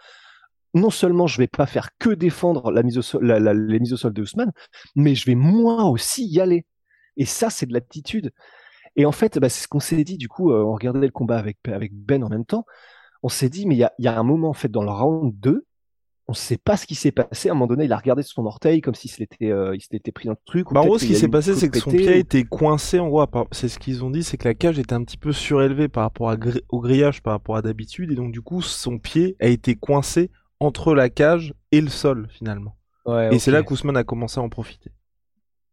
non 0.75 0.91
seulement 0.91 1.27
je 1.27 1.39
vais 1.39 1.47
pas 1.47 1.67
faire 1.67 1.91
que 1.99 2.11
défendre 2.11 2.71
la 2.71 2.83
mise 2.83 2.99
au 2.99 3.03
sol, 3.03 3.27
les 3.27 3.81
mises 3.81 3.95
au 3.95 3.97
sol 3.97 4.13
de 4.13 4.23
Ousmane, 4.23 4.53
mais 4.95 5.15
je 5.15 5.25
vais 5.27 5.35
moi 5.35 5.85
aussi 5.85 6.27
y 6.27 6.41
aller. 6.41 6.67
Et 7.17 7.25
ça, 7.25 7.49
c'est 7.49 7.67
de 7.67 7.73
l'attitude. 7.73 8.33
Et 8.97 9.07
en 9.07 9.13
fait, 9.13 9.39
bah, 9.39 9.49
c'est 9.49 9.63
ce 9.63 9.69
qu'on 9.69 9.81
s'est 9.81 10.05
dit, 10.05 10.19
du 10.19 10.29
coup, 10.29 10.53
euh, 10.53 10.63
on 10.63 10.73
regardait 10.73 11.07
le 11.07 11.13
combat 11.13 11.39
avec, 11.39 11.59
Ben 11.93 12.23
en 12.23 12.29
même 12.29 12.45
temps. 12.45 12.65
On 13.23 13.29
s'est 13.29 13.49
dit, 13.49 13.67
mais 13.67 13.75
il 13.75 13.79
y 13.79 13.85
a, 13.85 13.93
y 13.99 14.09
a, 14.09 14.19
un 14.19 14.23
moment, 14.23 14.51
en 14.51 14.55
fait, 14.55 14.69
dans 14.69 14.83
le 14.83 14.91
round 14.91 15.35
2, 15.41 15.67
on 16.29 16.33
ne 16.33 16.37
sait 16.37 16.57
pas 16.57 16.77
ce 16.77 16.87
qui 16.87 16.97
s'est 16.97 17.13
passé. 17.13 17.49
À 17.49 17.53
un 17.53 17.55
moment 17.55 17.69
donné, 17.69 17.85
il 17.85 17.93
a 17.93 17.97
regardé 17.97 18.23
son 18.23 18.45
orteil 18.47 18.81
comme 18.81 18.95
s'il 18.95 19.11
s'était 19.11 19.51
euh, 19.51 19.77
pris 20.13 20.29
un 20.29 20.37
truc. 20.45 20.67
Bah, 20.73 20.81
en 20.81 20.87
gros, 20.87 20.99
ce 20.99 21.07
qui 21.07 21.15
s'est 21.15 21.29
passé, 21.29 21.55
c'est 21.55 21.69
que 21.69 21.79
son 21.79 21.91
pied 21.91 22.19
était 22.19 22.43
coincé. 22.43 22.99
En 22.99 23.09
gros, 23.09 23.25
c'est 23.53 23.69
ce 23.69 23.79
qu'ils 23.79 24.05
ont 24.05 24.11
dit, 24.11 24.25
c'est 24.25 24.37
que 24.37 24.49
la 24.49 24.55
cage 24.55 24.79
était 24.79 24.95
un 24.95 25.05
petit 25.05 25.19
peu 25.19 25.33
surélevée 25.33 25.89
par 25.89 26.03
rapport 26.03 26.35
au 26.71 26.81
grillage, 26.81 27.23
par 27.23 27.35
rapport 27.35 27.57
à 27.57 27.63
d'habitude, 27.63 28.11
et 28.11 28.17
donc 28.17 28.33
du 28.33 28.43
coup, 28.43 28.61
son 28.61 28.99
pied 28.99 29.37
a 29.41 29.47
été 29.47 29.77
coincé 29.77 30.31
entre 30.59 30.95
la 30.95 31.11
cage 31.11 31.55
et 31.71 31.81
le 31.81 31.89
sol 31.89 32.29
finalement. 32.31 32.77
et 33.31 33.39
c'est 33.39 33.51
là 33.51 33.63
qu'Ousmane 33.63 33.97
a 33.97 34.05
commencé 34.05 34.41
à 34.41 34.43
en 34.43 34.49
profiter. 34.49 34.91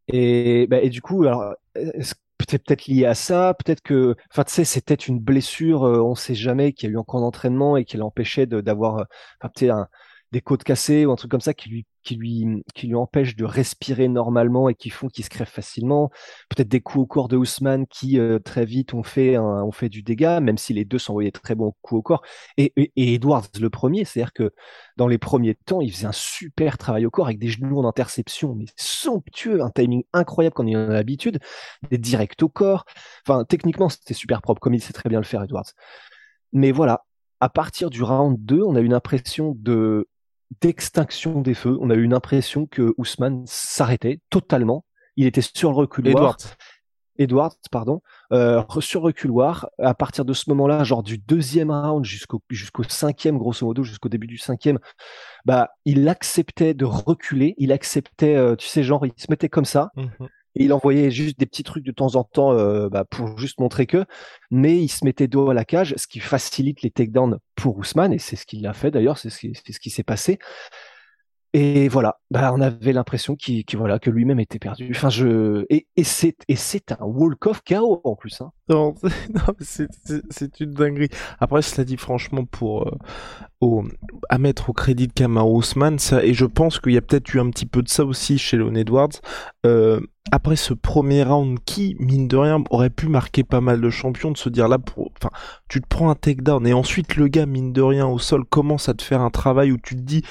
Et, 0.10 0.68
bah, 0.68 0.82
et 0.82 0.90
du 0.90 1.02
coup, 1.02 1.24
alors, 1.24 1.56
peut-être 1.74 2.64
peut-être 2.66 2.88
lié 2.88 3.06
à 3.06 3.16
ça, 3.16 3.56
peut-être 3.58 3.82
que, 3.82 4.16
enfin, 4.32 4.44
tu 4.44 4.54
sais, 4.54 4.66
c'était 4.66 4.96
une 4.96 5.20
blessure, 5.20 5.84
euh, 5.84 6.02
on 6.02 6.16
sait 6.16 6.36
jamais, 6.36 6.74
qui 6.74 6.86
a 6.86 6.90
eu 6.90 6.98
encore 6.98 7.22
d'entraînement 7.22 7.78
et 7.78 7.86
qui 7.86 7.98
l'empêchait 7.98 8.46
d'avoir, 8.46 9.00
euh, 9.00 9.04
enfin, 9.42 9.70
un 9.70 9.88
des 10.34 10.42
côtes 10.42 10.64
cassées 10.64 11.06
ou 11.06 11.12
un 11.12 11.16
truc 11.16 11.30
comme 11.30 11.42
ça 11.42 11.54
qui 11.54 11.70
lui 11.70 11.86
qui 12.02 12.16
lui 12.16 12.64
qui 12.74 12.88
lui 12.88 12.96
empêchent 12.96 13.36
de 13.36 13.46
respirer 13.46 14.08
normalement 14.08 14.68
et 14.68 14.74
qui 14.74 14.90
font 14.90 15.08
qu'il 15.08 15.24
se 15.24 15.30
crève 15.30 15.48
facilement. 15.48 16.10
Peut-être 16.50 16.68
des 16.68 16.82
coups 16.82 17.04
au 17.04 17.06
corps 17.06 17.28
de 17.28 17.38
Ousmane 17.38 17.86
qui 17.86 18.20
euh, 18.20 18.40
très 18.40 18.66
vite 18.66 18.96
ont 18.96 19.04
fait 19.04 19.38
ont 19.38 19.72
fait 19.72 19.90
du 19.90 20.02
dégât, 20.02 20.42
même 20.42 20.58
si 20.58 20.74
les 20.74 20.86
deux 20.86 20.98
s'envoyaient 20.98 21.32
très 21.32 21.54
bons 21.54 21.76
coups 21.84 22.00
au 22.00 22.02
corps. 22.02 22.24
Et, 22.58 22.74
et, 22.76 23.14
Edwards 23.14 23.48
le 23.62 23.70
premier, 23.70 24.06
c'est-à-dire 24.06 24.34
que 24.34 24.52
dans 24.98 25.08
les 25.08 25.20
premiers 25.20 25.54
temps, 25.54 25.82
il 25.82 25.92
faisait 25.94 26.08
un 26.08 26.12
super 26.12 26.80
travail 26.80 27.06
au 27.06 27.12
corps 27.12 27.28
avec 27.28 27.40
des 27.40 27.48
genoux 27.50 27.80
en 27.80 27.88
interception, 27.88 28.56
mais 28.56 28.66
somptueux, 28.76 29.62
un 29.62 29.70
timing 29.70 30.04
incroyable 30.14 30.56
quand 30.56 30.66
il 30.66 30.76
en 30.76 30.90
a 30.90 30.94
l'habitude, 30.94 31.40
des 31.92 32.00
directs 32.00 32.42
au 32.42 32.50
corps. 32.50 32.86
Enfin, 33.26 33.46
techniquement, 33.46 33.88
c'était 33.88 34.16
super 34.16 34.42
propre, 34.42 34.60
comme 34.60 34.74
il 34.74 34.82
sait 34.82 34.94
très 34.94 35.10
bien 35.10 35.20
le 35.20 35.26
faire, 35.26 35.44
Edwards. 35.44 35.72
Mais 36.54 36.72
voilà, 36.72 37.06
à 37.40 37.50
partir 37.50 37.90
du 37.90 38.04
round 38.04 38.38
2, 38.40 38.62
on 38.64 38.76
a 38.76 38.80
une 38.80 38.94
impression 38.94 39.54
de 39.60 40.08
d'extinction 40.62 41.42
des 41.42 41.54
feux. 41.54 41.78
On 41.82 41.90
a 41.90 41.96
eu 41.96 42.04
une 42.04 42.14
impression 42.14 42.66
que 42.66 42.94
Ousmane 42.98 43.44
s'arrêtait 43.46 44.20
totalement. 44.30 44.86
Il 45.16 45.28
était 45.28 45.42
sur 45.42 45.72
le 45.72 45.76
reculoir. 45.78 46.16
Edwards. 46.16 46.56
Edwards, 47.20 47.56
pardon, 47.72 48.02
euh, 48.32 48.64
sur 48.80 49.04
reculoir. 49.04 49.70
À 49.78 49.94
partir 49.94 50.26
de 50.26 50.34
ce 50.34 50.50
moment-là, 50.50 50.84
genre 50.84 51.04
du 51.04 51.20
deuxième 51.20 51.70
round 51.70 52.04
jusqu'au 52.04 52.42
jusqu'au 52.50 52.82
cinquième, 52.84 53.38
grosso 53.38 53.64
modo, 53.66 53.84
jusqu'au 53.84 54.10
début 54.10 54.26
du 54.26 54.40
cinquième, 54.40 54.80
bah 55.46 55.70
il 55.86 56.10
acceptait 56.10 56.74
de 56.74 56.86
reculer. 56.86 57.54
Il 57.58 57.72
acceptait, 57.72 58.36
euh, 58.36 58.56
tu 58.56 58.68
sais, 58.68 58.82
genre 58.82 59.06
il 59.06 59.14
se 59.16 59.28
mettait 59.30 59.50
comme 59.50 59.66
ça. 59.66 59.92
Mhm 59.96 60.28
et 60.56 60.66
il 60.66 60.74
envoyait 60.74 61.12
juste 61.12 61.40
des 61.40 61.46
petits 61.46 61.64
trucs 61.64 61.84
de 61.84 61.92
temps 61.92 62.16
en 62.16 62.24
temps 62.24 62.52
euh, 62.54 62.90
bah, 62.90 63.06
pour 63.06 63.38
juste 63.38 63.60
montrer 63.60 63.86
que, 63.86 64.06
mais 64.52 64.82
il 64.82 64.90
se 64.90 65.06
mettait 65.06 65.28
dos 65.28 65.50
à 65.50 65.54
la 65.54 65.66
cage, 65.66 65.94
ce 65.98 66.08
qui 66.08 66.20
facilite 66.20 66.82
les 66.82 66.92
takedowns 66.92 67.40
pour 67.56 67.78
Ousmane, 67.78 68.14
et 68.14 68.20
c'est 68.20 68.36
ce 68.36 68.46
qu'il 68.46 68.66
a 68.68 68.74
fait 68.74 68.92
d'ailleurs, 68.92 69.18
c'est 69.18 69.30
ce 69.30 69.40
qui, 69.40 69.54
ce 69.56 69.80
qui 69.80 69.90
s'est 69.90 70.04
passé. 70.04 70.40
Et 71.56 71.88
voilà, 71.88 72.20
bah, 72.32 72.52
on 72.52 72.62
avait 72.62 72.94
l'impression 72.94 73.38
voilà, 73.76 74.00
que 74.00 74.10
lui-même 74.10 74.40
était 74.40 74.58
perdu. 74.58 74.92
Enfin, 74.96 75.10
je 75.10 75.66
et, 75.70 75.86
et 75.96 76.04
c'est 76.04 76.92
un 76.92 77.06
walk 77.06 77.46
of 77.46 77.62
chaos 77.64 78.02
en 78.04 78.16
plus. 78.16 78.42
Hein. 78.42 78.52
Non, 78.70 78.96
c'est, 79.60 80.60
une 80.60 80.72
dinguerie. 80.72 81.10
Après, 81.40 81.62
cela 81.62 81.86
dit 81.86 81.98
franchement 81.98 82.46
pour 82.46 82.88
euh, 82.88 82.98
au, 83.62 83.84
à 84.30 84.40
mettre 84.40 84.72
au 84.72 84.74
crédit 84.74 85.08
de 85.08 85.14
Kamau 85.14 85.56
Ousmane, 85.56 86.00
ça 86.00 86.26
et 86.26 86.34
je 86.34 86.46
pense 86.46 86.80
qu'il 86.80 86.94
y 86.94 86.98
a 86.98 87.02
peut-être 87.02 87.32
eu 87.36 87.40
un 87.40 87.52
petit 87.52 87.68
peu 87.68 87.84
de 87.84 87.90
ça 87.90 88.04
aussi 88.04 88.40
chez 88.40 88.58
Leon 88.58 88.74
Edwards. 88.74 89.22
Euh, 89.68 90.00
après 90.32 90.56
ce 90.56 90.74
premier 90.74 91.24
round 91.24 91.60
qui, 91.66 91.96
mine 92.00 92.28
de 92.28 92.38
rien, 92.38 92.64
aurait 92.70 92.90
pu 92.90 93.08
marquer 93.08 93.44
pas 93.44 93.62
mal 93.62 93.82
de 93.82 93.90
champions, 93.90 94.32
de 94.32 94.38
se 94.38 94.50
dire 94.50 94.68
là, 94.68 94.80
pour, 94.80 95.12
tu 95.68 95.82
te 95.82 95.88
prends 95.88 96.10
un 96.10 96.16
takedown 96.16 96.66
et 96.66 96.74
ensuite 96.74 97.18
le 97.18 97.28
gars, 97.28 97.46
mine 97.46 97.74
de 97.74 97.82
rien, 97.82 98.08
au 98.08 98.18
sol, 98.18 98.46
commence 98.46 98.90
à 98.90 98.94
te 98.94 99.04
faire 99.04 99.22
un 99.22 99.30
travail 99.30 99.72
où 99.72 99.78
tu 99.78 99.96
te 99.96 100.02
dis, 100.02 100.24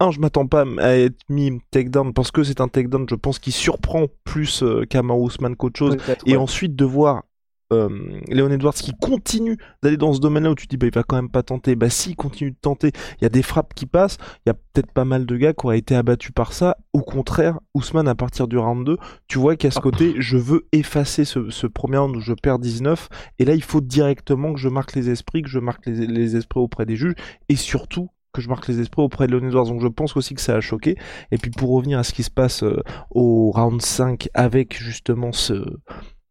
un, 0.00 0.10
je 0.10 0.20
m'attends 0.20 0.46
pas 0.46 0.64
à 0.78 0.96
être 0.96 1.18
mis 1.28 1.60
takedown 1.70 2.12
parce 2.12 2.30
que 2.30 2.44
c'est 2.44 2.60
un 2.60 2.68
takedown, 2.68 3.06
je 3.08 3.14
pense, 3.14 3.38
qui 3.38 3.52
surprend 3.52 4.06
plus 4.24 4.62
euh, 4.62 4.84
Kamau 4.84 5.22
Ousmane 5.22 5.56
qu'autre 5.56 5.78
chose. 5.78 5.96
Et 6.26 6.36
ensuite 6.36 6.76
de 6.76 6.84
voir 6.84 7.24
euh, 7.70 7.88
Léon 8.28 8.50
Edwards 8.50 8.72
qui 8.72 8.92
continue 8.92 9.58
d'aller 9.82 9.98
dans 9.98 10.14
ce 10.14 10.20
domaine-là 10.20 10.50
où 10.50 10.54
tu 10.54 10.66
te 10.66 10.70
dis 10.70 10.78
bah 10.78 10.86
il 10.86 10.94
va 10.94 11.02
quand 11.02 11.16
même 11.16 11.30
pas 11.30 11.42
tenter. 11.42 11.74
Bah 11.76 11.90
si, 11.90 12.10
il 12.10 12.16
continue 12.16 12.52
de 12.52 12.56
tenter. 12.60 12.92
Il 13.20 13.24
y 13.24 13.26
a 13.26 13.28
des 13.28 13.42
frappes 13.42 13.74
qui 13.74 13.86
passent. 13.86 14.18
Il 14.46 14.48
y 14.48 14.50
a 14.50 14.54
peut-être 14.54 14.90
pas 14.92 15.04
mal 15.04 15.26
de 15.26 15.36
gars 15.36 15.52
qui 15.52 15.66
auraient 15.66 15.78
été 15.78 15.94
abattus 15.94 16.32
par 16.32 16.52
ça. 16.52 16.76
Au 16.92 17.02
contraire, 17.02 17.58
Ousmane 17.74 18.08
à 18.08 18.14
partir 18.14 18.48
du 18.48 18.56
round 18.56 18.86
2, 18.86 18.96
tu 19.26 19.38
vois 19.38 19.56
qu'à 19.56 19.70
ce 19.70 19.78
ah. 19.80 19.82
côté, 19.82 20.14
je 20.18 20.38
veux 20.38 20.66
effacer 20.72 21.24
ce, 21.24 21.66
premier 21.66 21.98
round 21.98 22.16
où 22.16 22.20
je 22.20 22.32
perds 22.32 22.58
19. 22.58 23.08
Et 23.38 23.44
là, 23.44 23.54
il 23.54 23.62
faut 23.62 23.80
directement 23.80 24.54
que 24.54 24.60
je 24.60 24.68
marque 24.68 24.94
les 24.94 25.10
esprits, 25.10 25.42
que 25.42 25.50
je 25.50 25.58
marque 25.58 25.86
les 25.86 26.36
esprits 26.36 26.60
auprès 26.60 26.86
des 26.86 26.96
juges 26.96 27.14
et 27.48 27.56
surtout 27.56 28.08
que 28.32 28.40
je 28.40 28.48
marque 28.48 28.68
les 28.68 28.80
esprits 28.80 29.02
auprès 29.02 29.26
de 29.26 29.36
Leon 29.36 29.46
Edwards. 29.46 29.66
Donc 29.66 29.80
je 29.80 29.88
pense 29.88 30.16
aussi 30.16 30.34
que 30.34 30.40
ça 30.40 30.54
a 30.54 30.60
choqué. 30.60 30.96
Et 31.30 31.38
puis 31.38 31.50
pour 31.50 31.70
revenir 31.70 31.98
à 31.98 32.04
ce 32.04 32.12
qui 32.12 32.22
se 32.22 32.30
passe 32.30 32.62
euh, 32.62 32.82
au 33.10 33.50
round 33.50 33.80
5 33.80 34.28
avec 34.34 34.78
justement 34.80 35.32
ce 35.32 35.64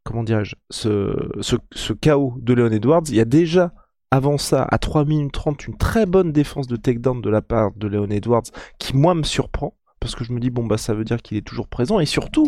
comment 0.04 0.24
dirais-je 0.24 0.56
ce, 0.70 1.14
ce, 1.42 1.94
chaos 1.94 2.36
de 2.38 2.54
Leon 2.54 2.72
Edwards, 2.72 3.04
il 3.10 3.16
y 3.16 3.20
a 3.20 3.26
déjà 3.26 3.74
avant 4.10 4.38
ça, 4.38 4.64
à 4.64 4.78
3 4.78 5.04
minutes 5.04 5.34
30, 5.34 5.68
une 5.68 5.78
très 5.78 6.06
bonne 6.06 6.32
défense 6.32 6.66
de 6.68 6.78
takedown 6.78 7.22
de 7.22 7.30
la 7.30 7.42
part 7.42 7.72
de 7.76 7.88
Leon 7.88 8.10
Edwards 8.10 8.44
qui 8.80 8.96
moi 8.96 9.14
me 9.16 9.24
surprend 9.24 9.74
parce 10.00 10.16
que 10.16 10.24
je 10.24 10.32
me 10.32 10.40
dis 10.40 10.50
bon 10.50 10.66
bah 10.66 10.78
ça 10.78 10.94
veut 10.94 11.04
dire 11.04 11.22
qu'il 11.22 11.36
est 11.36 11.46
toujours 11.46 11.68
présent 11.68 12.00
et 12.00 12.06
surtout 12.06 12.48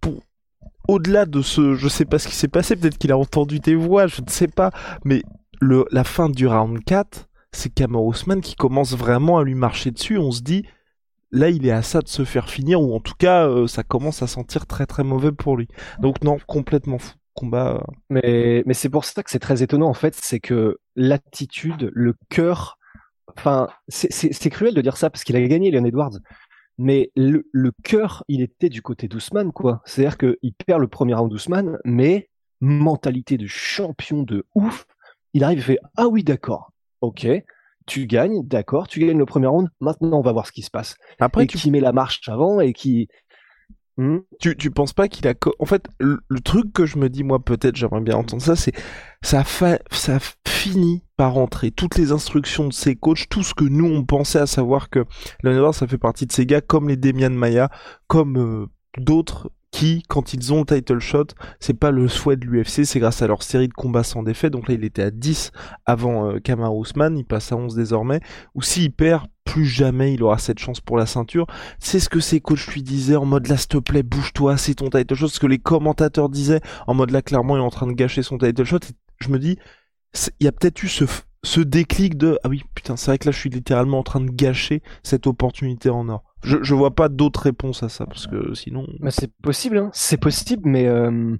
pour 0.00 0.20
au-delà 0.86 1.26
de 1.26 1.42
ce 1.42 1.74
je 1.74 1.88
sais 1.88 2.04
pas 2.04 2.20
ce 2.20 2.28
qui 2.28 2.36
s'est 2.36 2.48
passé, 2.48 2.76
peut-être 2.76 2.98
qu'il 2.98 3.10
a 3.10 3.18
entendu 3.18 3.60
tes 3.60 3.74
voix, 3.74 4.06
je 4.06 4.22
ne 4.22 4.30
sais 4.30 4.48
pas, 4.48 4.70
mais 5.04 5.22
le, 5.60 5.86
la 5.90 6.04
fin 6.04 6.28
du 6.28 6.46
round 6.46 6.82
4 6.84 7.28
c'est 7.52 7.70
Kamar 7.70 8.04
Ousmane 8.04 8.40
qui 8.40 8.54
commence 8.54 8.96
vraiment 8.96 9.38
à 9.38 9.44
lui 9.44 9.54
marcher 9.54 9.90
dessus. 9.90 10.18
On 10.18 10.30
se 10.30 10.42
dit, 10.42 10.64
là, 11.30 11.48
il 11.48 11.66
est 11.66 11.72
à 11.72 11.82
ça 11.82 12.00
de 12.00 12.08
se 12.08 12.24
faire 12.24 12.48
finir, 12.48 12.80
ou 12.80 12.94
en 12.94 13.00
tout 13.00 13.14
cas, 13.18 13.46
euh, 13.48 13.66
ça 13.66 13.82
commence 13.82 14.22
à 14.22 14.26
sentir 14.26 14.66
très 14.66 14.86
très 14.86 15.04
mauvais 15.04 15.32
pour 15.32 15.56
lui. 15.56 15.68
Donc 16.00 16.22
non, 16.22 16.38
complètement 16.46 16.98
fou. 16.98 17.14
Combat. 17.34 17.76
Euh. 17.76 17.92
Mais, 18.10 18.62
mais 18.66 18.74
c'est 18.74 18.90
pour 18.90 19.06
ça 19.06 19.22
que 19.22 19.30
c'est 19.30 19.38
très 19.38 19.62
étonnant, 19.62 19.88
en 19.88 19.94
fait, 19.94 20.14
c'est 20.14 20.40
que 20.40 20.78
l'attitude, 20.96 21.90
le 21.94 22.14
cœur, 22.28 22.78
enfin, 23.38 23.68
c'est 23.88 24.50
cruel 24.50 24.74
de 24.74 24.82
dire 24.82 24.98
ça 24.98 25.08
parce 25.08 25.24
qu'il 25.24 25.36
a 25.36 25.40
gagné, 25.40 25.70
Leon 25.70 25.84
Edwards. 25.84 26.18
Mais 26.78 27.10
le, 27.16 27.48
le 27.52 27.72
cœur, 27.82 28.24
il 28.28 28.42
était 28.42 28.68
du 28.68 28.82
côté 28.82 29.08
d'Ousmane, 29.08 29.52
quoi. 29.52 29.82
C'est-à-dire 29.86 30.18
qu'il 30.18 30.54
perd 30.66 30.80
le 30.80 30.88
premier 30.88 31.14
round 31.14 31.30
d'Ousmane, 31.30 31.78
mais 31.84 32.28
mentalité 32.60 33.38
de 33.38 33.46
champion 33.46 34.22
de 34.22 34.44
ouf, 34.54 34.86
il 35.32 35.44
arrive 35.44 35.58
et 35.58 35.62
fait 35.62 35.78
Ah 35.96 36.08
oui, 36.08 36.24
d'accord, 36.24 36.71
ok, 37.02 37.26
tu 37.86 38.06
gagnes, 38.06 38.42
d'accord, 38.46 38.88
tu 38.88 39.00
gagnes 39.00 39.18
le 39.18 39.26
premier 39.26 39.48
round, 39.48 39.68
maintenant 39.80 40.18
on 40.18 40.22
va 40.22 40.32
voir 40.32 40.46
ce 40.46 40.52
qui 40.52 40.62
se 40.62 40.70
passe. 40.70 40.96
Après, 41.18 41.46
tu... 41.46 41.58
qui 41.58 41.70
met 41.70 41.80
la 41.80 41.92
marche 41.92 42.28
avant 42.28 42.60
et 42.60 42.72
qui... 42.72 43.08
Hmm? 43.98 44.20
Tu, 44.40 44.56
tu 44.56 44.70
penses 44.70 44.94
pas 44.94 45.08
qu'il 45.08 45.28
a... 45.28 45.34
En 45.58 45.66
fait, 45.66 45.86
le, 45.98 46.18
truc 46.42 46.72
que 46.72 46.86
je 46.86 46.96
me 46.96 47.10
dis, 47.10 47.24
moi 47.24 47.44
peut-être, 47.44 47.76
j'aimerais 47.76 48.00
bien 48.00 48.16
entendre 48.16 48.42
ça, 48.42 48.56
c'est 48.56 48.72
ça, 49.20 49.44
ça 49.90 50.18
finit 50.48 51.04
par 51.16 51.34
rentrer 51.34 51.70
toutes 51.70 51.98
les 51.98 52.12
instructions 52.12 52.68
de 52.68 52.72
ses 52.72 52.96
coachs, 52.96 53.28
tout 53.28 53.42
ce 53.42 53.52
que 53.52 53.64
nous 53.64 53.86
on 53.86 54.04
pensait 54.04 54.38
à 54.38 54.46
savoir 54.46 54.88
que 54.88 55.04
le 55.42 55.72
ça 55.72 55.86
fait 55.86 55.98
partie 55.98 56.26
de 56.26 56.32
ces 56.32 56.46
gars 56.46 56.60
comme 56.60 56.88
les 56.88 56.96
Demian 56.96 57.30
Maya, 57.30 57.68
comme 58.06 58.38
euh, 58.38 58.66
d'autres 58.96 59.50
qui, 59.72 60.04
quand 60.06 60.34
ils 60.34 60.52
ont 60.52 60.60
le 60.60 60.66
title 60.66 61.00
shot, 61.00 61.28
c'est 61.58 61.74
pas 61.74 61.90
le 61.90 62.06
souhait 62.06 62.36
de 62.36 62.44
l'UFC, 62.46 62.84
c'est 62.84 63.00
grâce 63.00 63.22
à 63.22 63.26
leur 63.26 63.42
série 63.42 63.68
de 63.68 63.72
combats 63.72 64.04
sans 64.04 64.22
défaite. 64.22 64.52
Donc 64.52 64.68
là, 64.68 64.74
il 64.74 64.84
était 64.84 65.02
à 65.02 65.10
10 65.10 65.50
avant 65.86 66.30
euh, 66.30 66.38
Kamar 66.38 66.76
Ousmane, 66.76 67.18
il 67.18 67.24
passe 67.24 67.50
à 67.50 67.56
11 67.56 67.74
désormais. 67.74 68.20
Ou 68.54 68.62
s'il 68.62 68.92
perd, 68.92 69.26
plus 69.44 69.64
jamais 69.64 70.14
il 70.14 70.22
aura 70.22 70.38
cette 70.38 70.58
chance 70.58 70.80
pour 70.80 70.98
la 70.98 71.06
ceinture. 71.06 71.46
C'est 71.80 72.00
ce 72.00 72.08
que 72.08 72.20
ses 72.20 72.40
coachs 72.40 72.66
lui 72.68 72.82
disaient 72.82 73.16
en 73.16 73.24
mode 73.24 73.48
là, 73.48 73.56
s'il 73.56 73.68
te 73.68 73.78
plaît, 73.78 74.02
bouge-toi, 74.02 74.58
c'est 74.58 74.74
ton 74.74 74.90
title 74.90 75.14
shot. 75.14 75.28
Ce 75.28 75.40
que 75.40 75.46
les 75.46 75.58
commentateurs 75.58 76.28
disaient 76.28 76.60
en 76.86 76.94
mode 76.94 77.10
là, 77.10 77.22
clairement, 77.22 77.56
il 77.56 77.60
est 77.60 77.64
en 77.64 77.70
train 77.70 77.86
de 77.86 77.92
gâcher 77.92 78.22
son 78.22 78.38
title 78.38 78.64
shot. 78.64 78.80
je 79.20 79.28
me 79.30 79.38
dis, 79.38 79.58
il 80.38 80.44
y 80.44 80.48
a 80.48 80.52
peut-être 80.52 80.82
eu 80.82 80.88
ce, 80.88 81.04
ce 81.44 81.60
déclic 81.60 82.16
de 82.16 82.38
ah 82.44 82.48
oui, 82.48 82.62
putain, 82.74 82.96
c'est 82.96 83.10
vrai 83.10 83.18
que 83.18 83.26
là, 83.26 83.32
je 83.32 83.38
suis 83.38 83.50
littéralement 83.50 83.98
en 83.98 84.02
train 84.02 84.20
de 84.20 84.30
gâcher 84.30 84.82
cette 85.02 85.26
opportunité 85.26 85.90
en 85.90 86.08
or. 86.08 86.24
Je, 86.44 86.58
je 86.62 86.74
vois 86.74 86.94
pas 86.94 87.08
d'autres 87.08 87.42
réponses 87.42 87.82
à 87.82 87.88
ça 87.88 88.06
parce 88.06 88.26
que 88.26 88.54
sinon. 88.54 88.86
Mais 89.00 89.10
c'est 89.10 89.32
possible, 89.42 89.78
hein. 89.78 89.90
c'est 89.92 90.18
possible, 90.18 90.68
mais. 90.68 90.86
Euh... 90.86 91.36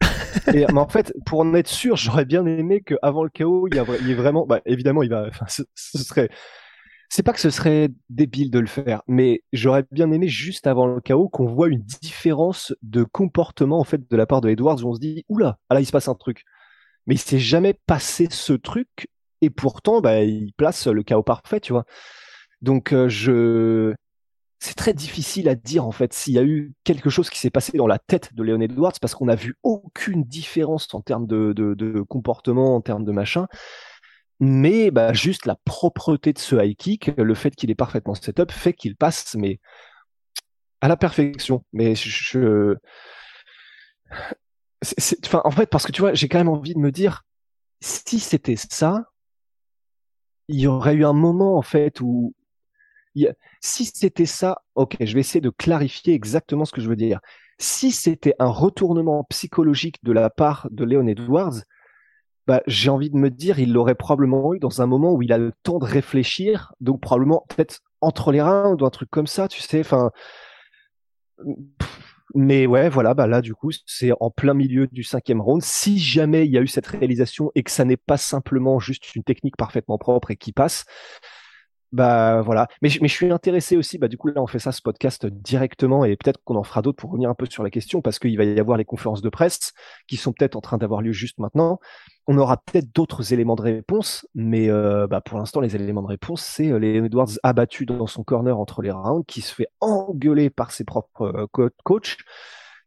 mais 0.52 0.66
en 0.72 0.88
fait, 0.88 1.12
pour 1.26 1.40
en 1.40 1.54
être 1.54 1.68
sûr, 1.68 1.96
j'aurais 1.96 2.24
bien 2.24 2.46
aimé 2.46 2.82
qu'avant 2.82 3.24
le 3.24 3.30
chaos, 3.30 3.68
il 3.68 3.76
y, 3.76 3.78
a, 3.78 3.84
il 4.00 4.08
y 4.08 4.12
ait 4.12 4.16
vraiment. 4.16 4.46
Bah, 4.46 4.60
évidemment, 4.66 5.02
il 5.02 5.10
va. 5.10 5.26
Enfin, 5.28 5.46
ce, 5.48 5.64
serait. 5.98 6.28
c'est 7.08 7.24
pas 7.24 7.32
que 7.32 7.40
ce 7.40 7.50
serait 7.50 7.88
débile 8.10 8.50
de 8.50 8.60
le 8.60 8.66
faire, 8.66 9.02
mais 9.08 9.42
j'aurais 9.52 9.84
bien 9.90 10.12
aimé 10.12 10.28
juste 10.28 10.68
avant 10.68 10.86
le 10.86 11.00
chaos 11.00 11.28
qu'on 11.28 11.46
voit 11.46 11.68
une 11.68 11.82
différence 11.82 12.72
de 12.82 13.02
comportement 13.02 13.80
en 13.80 13.84
fait 13.84 14.08
de 14.08 14.16
la 14.16 14.26
part 14.26 14.40
de 14.40 14.48
Edwards 14.48 14.84
où 14.84 14.90
on 14.90 14.94
se 14.94 15.00
dit 15.00 15.24
oula, 15.28 15.58
ah 15.68 15.74
là 15.74 15.80
il 15.80 15.86
se 15.86 15.92
passe 15.92 16.08
un 16.08 16.14
truc. 16.14 16.44
Mais 17.06 17.16
il 17.16 17.18
s'est 17.18 17.38
jamais 17.38 17.74
passé 17.86 18.28
ce 18.30 18.54
truc 18.54 19.08
et 19.44 19.50
pourtant 19.50 20.00
bah, 20.00 20.22
il 20.22 20.52
place 20.54 20.86
le 20.86 21.02
chaos 21.02 21.22
parfait, 21.22 21.60
tu 21.60 21.72
vois. 21.72 21.84
Donc 22.62 22.92
euh, 22.92 23.08
je 23.08 23.94
c'est 24.60 24.74
très 24.74 24.94
difficile 24.94 25.48
à 25.48 25.54
dire 25.54 25.86
en 25.86 25.92
fait 25.92 26.12
s'il 26.14 26.34
y 26.34 26.38
a 26.38 26.44
eu 26.44 26.72
quelque 26.84 27.10
chose 27.10 27.28
qui 27.28 27.38
s'est 27.38 27.50
passé 27.50 27.76
dans 27.76 27.86
la 27.86 27.98
tête 27.98 28.34
de 28.34 28.42
Leon 28.42 28.60
Edwards 28.60 28.94
parce 29.00 29.14
qu'on 29.14 29.26
n'a 29.26 29.34
vu 29.34 29.56
aucune 29.62 30.24
différence 30.24 30.92
en 30.94 31.02
termes 31.02 31.26
de, 31.26 31.52
de 31.52 32.00
comportement, 32.02 32.76
en 32.76 32.80
termes 32.80 33.04
de 33.04 33.12
machin 33.12 33.46
mais 34.40 34.90
bah, 34.90 35.12
juste 35.12 35.46
la 35.46 35.56
propreté 35.64 36.32
de 36.32 36.38
ce 36.38 36.56
high 36.56 36.76
kick, 36.76 37.10
le 37.16 37.34
fait 37.34 37.54
qu'il 37.54 37.70
est 37.70 37.74
parfaitement 37.74 38.14
setup, 38.14 38.50
fait 38.52 38.72
qu'il 38.72 38.96
passe, 38.96 39.34
mais 39.36 39.60
à 40.80 40.88
la 40.88 40.96
perfection. 40.96 41.64
Mais 41.72 41.94
je, 41.94 42.76
enfin, 45.24 45.42
en 45.44 45.50
fait, 45.50 45.66
parce 45.66 45.86
que 45.86 45.92
tu 45.92 46.00
vois, 46.00 46.14
j'ai 46.14 46.28
quand 46.28 46.38
même 46.38 46.48
envie 46.48 46.74
de 46.74 46.78
me 46.78 46.90
dire, 46.92 47.22
si 47.80 48.18
c'était 48.20 48.56
ça, 48.56 49.04
il 50.48 50.60
y 50.60 50.66
aurait 50.66 50.94
eu 50.94 51.04
un 51.04 51.12
moment 51.12 51.56
en 51.56 51.62
fait 51.62 52.00
où, 52.00 52.34
si 53.60 53.84
c'était 53.84 54.26
ça, 54.26 54.62
ok, 54.74 54.96
je 55.00 55.14
vais 55.14 55.20
essayer 55.20 55.40
de 55.40 55.50
clarifier 55.50 56.14
exactement 56.14 56.64
ce 56.64 56.72
que 56.72 56.80
je 56.80 56.88
veux 56.88 56.96
dire. 56.96 57.20
Si 57.58 57.92
c'était 57.92 58.34
un 58.38 58.48
retournement 58.48 59.24
psychologique 59.30 60.02
de 60.02 60.12
la 60.12 60.30
part 60.30 60.68
de 60.70 60.84
Leon 60.84 61.06
Edwards, 61.06 61.62
bah, 62.46 62.62
j'ai 62.66 62.90
envie 62.90 63.10
de 63.10 63.16
me 63.16 63.30
dire, 63.30 63.58
il 63.58 63.72
l'aurait 63.72 63.94
probablement 63.94 64.52
eu 64.52 64.58
dans 64.58 64.82
un 64.82 64.86
moment 64.86 65.12
où 65.12 65.22
il 65.22 65.32
a 65.32 65.38
le 65.38 65.52
temps 65.62 65.78
de 65.78 65.86
réfléchir, 65.86 66.74
donc 66.80 67.00
probablement 67.00 67.44
peut-être 67.48 67.80
entre 68.00 68.32
les 68.32 68.42
reins 68.42 68.76
ou 68.78 68.84
un 68.84 68.90
truc 68.90 69.08
comme 69.10 69.26
ça, 69.26 69.48
tu 69.48 69.62
sais. 69.62 69.80
Enfin, 69.80 70.10
mais 72.34 72.66
ouais, 72.66 72.88
voilà, 72.88 73.14
bah 73.14 73.26
là 73.26 73.40
du 73.40 73.54
coup, 73.54 73.70
c'est 73.86 74.10
en 74.20 74.30
plein 74.30 74.54
milieu 74.54 74.88
du 74.88 75.04
cinquième 75.04 75.40
round. 75.40 75.62
Si 75.62 75.98
jamais 75.98 76.46
il 76.46 76.52
y 76.52 76.58
a 76.58 76.60
eu 76.60 76.66
cette 76.66 76.86
réalisation 76.86 77.52
et 77.54 77.62
que 77.62 77.70
ça 77.70 77.84
n'est 77.84 77.96
pas 77.96 78.16
simplement 78.16 78.80
juste 78.80 79.14
une 79.14 79.22
technique 79.22 79.56
parfaitement 79.56 79.98
propre 79.98 80.30
et 80.32 80.36
qui 80.36 80.52
passe, 80.52 80.84
bah 81.92 82.42
voilà. 82.42 82.66
Mais, 82.82 82.88
je 82.88 83.06
suis 83.06 83.30
intéressé 83.30 83.76
aussi, 83.76 83.98
bah 83.98 84.08
du 84.08 84.18
coup 84.18 84.26
là 84.28 84.42
on 84.42 84.48
fait 84.48 84.58
ça 84.58 84.72
ce 84.72 84.82
podcast 84.82 85.26
directement 85.26 86.04
et 86.04 86.16
peut-être 86.16 86.40
qu'on 86.44 86.56
en 86.56 86.64
fera 86.64 86.82
d'autres 86.82 86.96
pour 86.96 87.10
revenir 87.10 87.30
un 87.30 87.34
peu 87.34 87.46
sur 87.46 87.62
la 87.62 87.70
question 87.70 88.02
parce 88.02 88.18
qu'il 88.18 88.36
va 88.36 88.42
y 88.42 88.58
avoir 88.58 88.78
les 88.78 88.84
conférences 88.84 89.22
de 89.22 89.28
presse 89.28 89.72
qui 90.08 90.16
sont 90.16 90.32
peut-être 90.32 90.56
en 90.56 90.60
train 90.60 90.76
d'avoir 90.76 91.02
lieu 91.02 91.12
juste 91.12 91.38
maintenant. 91.38 91.78
On 92.26 92.38
aura 92.38 92.56
peut-être 92.56 92.94
d'autres 92.94 93.32
éléments 93.32 93.54
de 93.54 93.62
réponse, 93.62 94.26
mais 94.34 94.70
euh, 94.70 95.06
bah, 95.06 95.20
pour 95.20 95.38
l'instant 95.38 95.60
les 95.60 95.76
éléments 95.76 96.02
de 96.02 96.08
réponse 96.08 96.42
c'est 96.42 96.70
euh, 96.70 96.78
les 96.78 96.96
Edwards 96.96 97.28
abattu 97.42 97.84
dans 97.84 98.06
son 98.06 98.24
corner 98.24 98.58
entre 98.58 98.80
les 98.80 98.90
rounds, 98.90 99.24
qui 99.26 99.42
se 99.42 99.54
fait 99.54 99.68
engueuler 99.80 100.48
par 100.48 100.70
ses 100.70 100.84
propres 100.84 101.48
euh, 101.58 101.68
coachs 101.84 102.16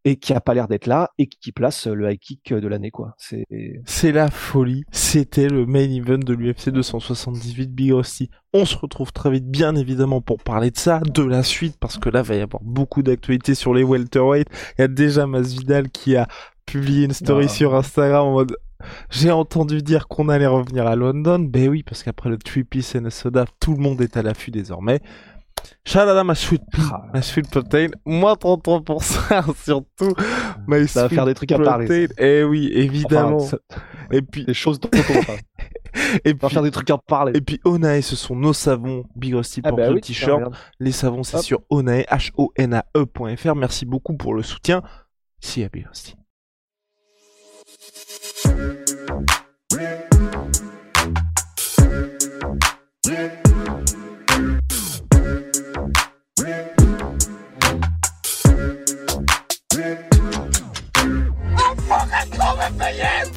et 0.06 0.15
qui 0.15 0.34
a 0.34 0.39
pas 0.39 0.53
l'air 0.53 0.67
d'être 0.67 0.88
là 0.88 1.12
et 1.17 1.27
qui 1.27 1.51
place 1.51 1.86
le 1.86 2.10
high 2.10 2.17
kick 2.17 2.53
de 2.53 2.67
l'année 2.67 2.91
quoi. 2.91 3.13
C'est 3.17 3.46
c'est 3.86 4.12
la 4.12 4.29
folie. 4.29 4.86
C'était 4.91 5.50
le 5.50 5.65
main 5.65 5.89
event 5.89 6.17
de 6.17 6.34
l'UFC 6.34 6.70
278 6.70 7.75
Big 7.75 7.91
Rusty. 7.91 8.29
On 8.53 8.65
se 8.65 8.77
retrouve 8.77 9.12
très 9.12 9.29
vite 9.29 9.46
bien 9.46 9.75
évidemment 9.75 10.22
pour 10.22 10.38
parler 10.38 10.72
de 10.72 10.77
ça, 10.77 11.00
de 11.00 11.24
la 11.24 11.44
suite 11.44 11.75
parce 11.79 11.98
que 11.98 12.10
là 12.10 12.22
va 12.22 12.36
y 12.36 12.41
avoir 12.41 12.63
beaucoup 12.63 13.03
d'actualités 13.03 13.53
sur 13.53 13.74
les 13.74 13.84
welterweight. 13.84 14.48
Il 14.77 14.82
y 14.82 14.86
a 14.86 14.88
déjà 14.88 15.27
Masvidal 15.27 15.89
qui 15.89 16.15
a 16.15 16.27
publié 16.65 17.06
une 17.06 17.13
story 17.13 17.46
ah. 17.46 17.50
sur 17.50 17.75
Instagram 17.75 18.27
en 18.27 18.34
mode 18.34 18.56
j'ai 19.10 19.31
entendu 19.31 19.81
dire 19.81 20.07
qu'on 20.07 20.29
allait 20.29 20.48
revenir 20.48 20.88
à 20.88 20.96
London. 20.96 21.39
Ben 21.39 21.69
oui, 21.69 21.84
parce 21.84 22.03
qu'après 22.03 22.29
le 22.29 22.38
Three 22.38 22.63
Piece 22.63 22.96
and 22.96 23.05
a 23.05 23.10
Soda, 23.10 23.46
tout 23.60 23.74
le 23.74 23.81
monde 23.81 24.01
est 24.01 24.17
à 24.17 24.22
l'affût 24.22 24.51
désormais. 24.51 25.01
Shalala 25.86 26.24
ma 26.24 26.36
sweet 26.36 26.62
ah. 26.77 27.05
ma 27.13 27.22
sweet 27.22 27.50
protein, 27.50 27.88
moins 28.05 28.34
33% 28.34 29.55
surtout. 29.63 30.13
Ça 30.88 31.03
va 31.03 31.10
faire 31.10 31.25
des 31.25 31.34
trucs 31.34 31.51
à 31.51 31.60
parler. 31.60 32.07
Eh 32.17 32.43
oui, 32.43 32.69
évidemment. 32.74 33.46
Et 34.12 34.22
puis 34.22 34.46
des 34.46 34.53
choses 34.53 34.80
parle. 34.80 35.01
Et 36.25 36.34
puis, 36.34 36.49
faire 36.49 36.62
des 36.62 36.71
trucs 36.71 36.89
à 36.89 36.97
parler. 36.97 37.32
Et 37.36 37.41
puis 37.41 37.60
Onae, 37.65 38.01
ce 38.01 38.15
sont 38.15 38.36
nos 38.36 38.54
savons 38.54 39.06
Big 39.15 39.34
Rusty 39.34 39.62
ah 39.63 39.69
pour 39.69 39.78
bah 39.78 39.89
le 39.89 39.99
t-shirt. 39.99 40.54
Les 40.80 40.91
savons, 40.91 41.23
c'est 41.23 41.39
sur 41.39 41.62
onae, 41.69 42.04
h 42.04 42.32
o 42.38 42.51
n 42.56 42.73
a 42.73 42.86
e.fr. 42.95 43.56
Merci 43.56 43.86
beaucoup 43.86 44.15
pour 44.15 44.36
le 44.36 44.43
soutien. 44.43 44.84
Si 45.39 45.63
à 45.63 45.69
Big 45.69 45.88
Rusty. 45.88 46.16
I'm 48.45 48.54
fucking 61.78 62.32
coming 62.32 62.73
for 62.78 62.89
you! 62.89 63.37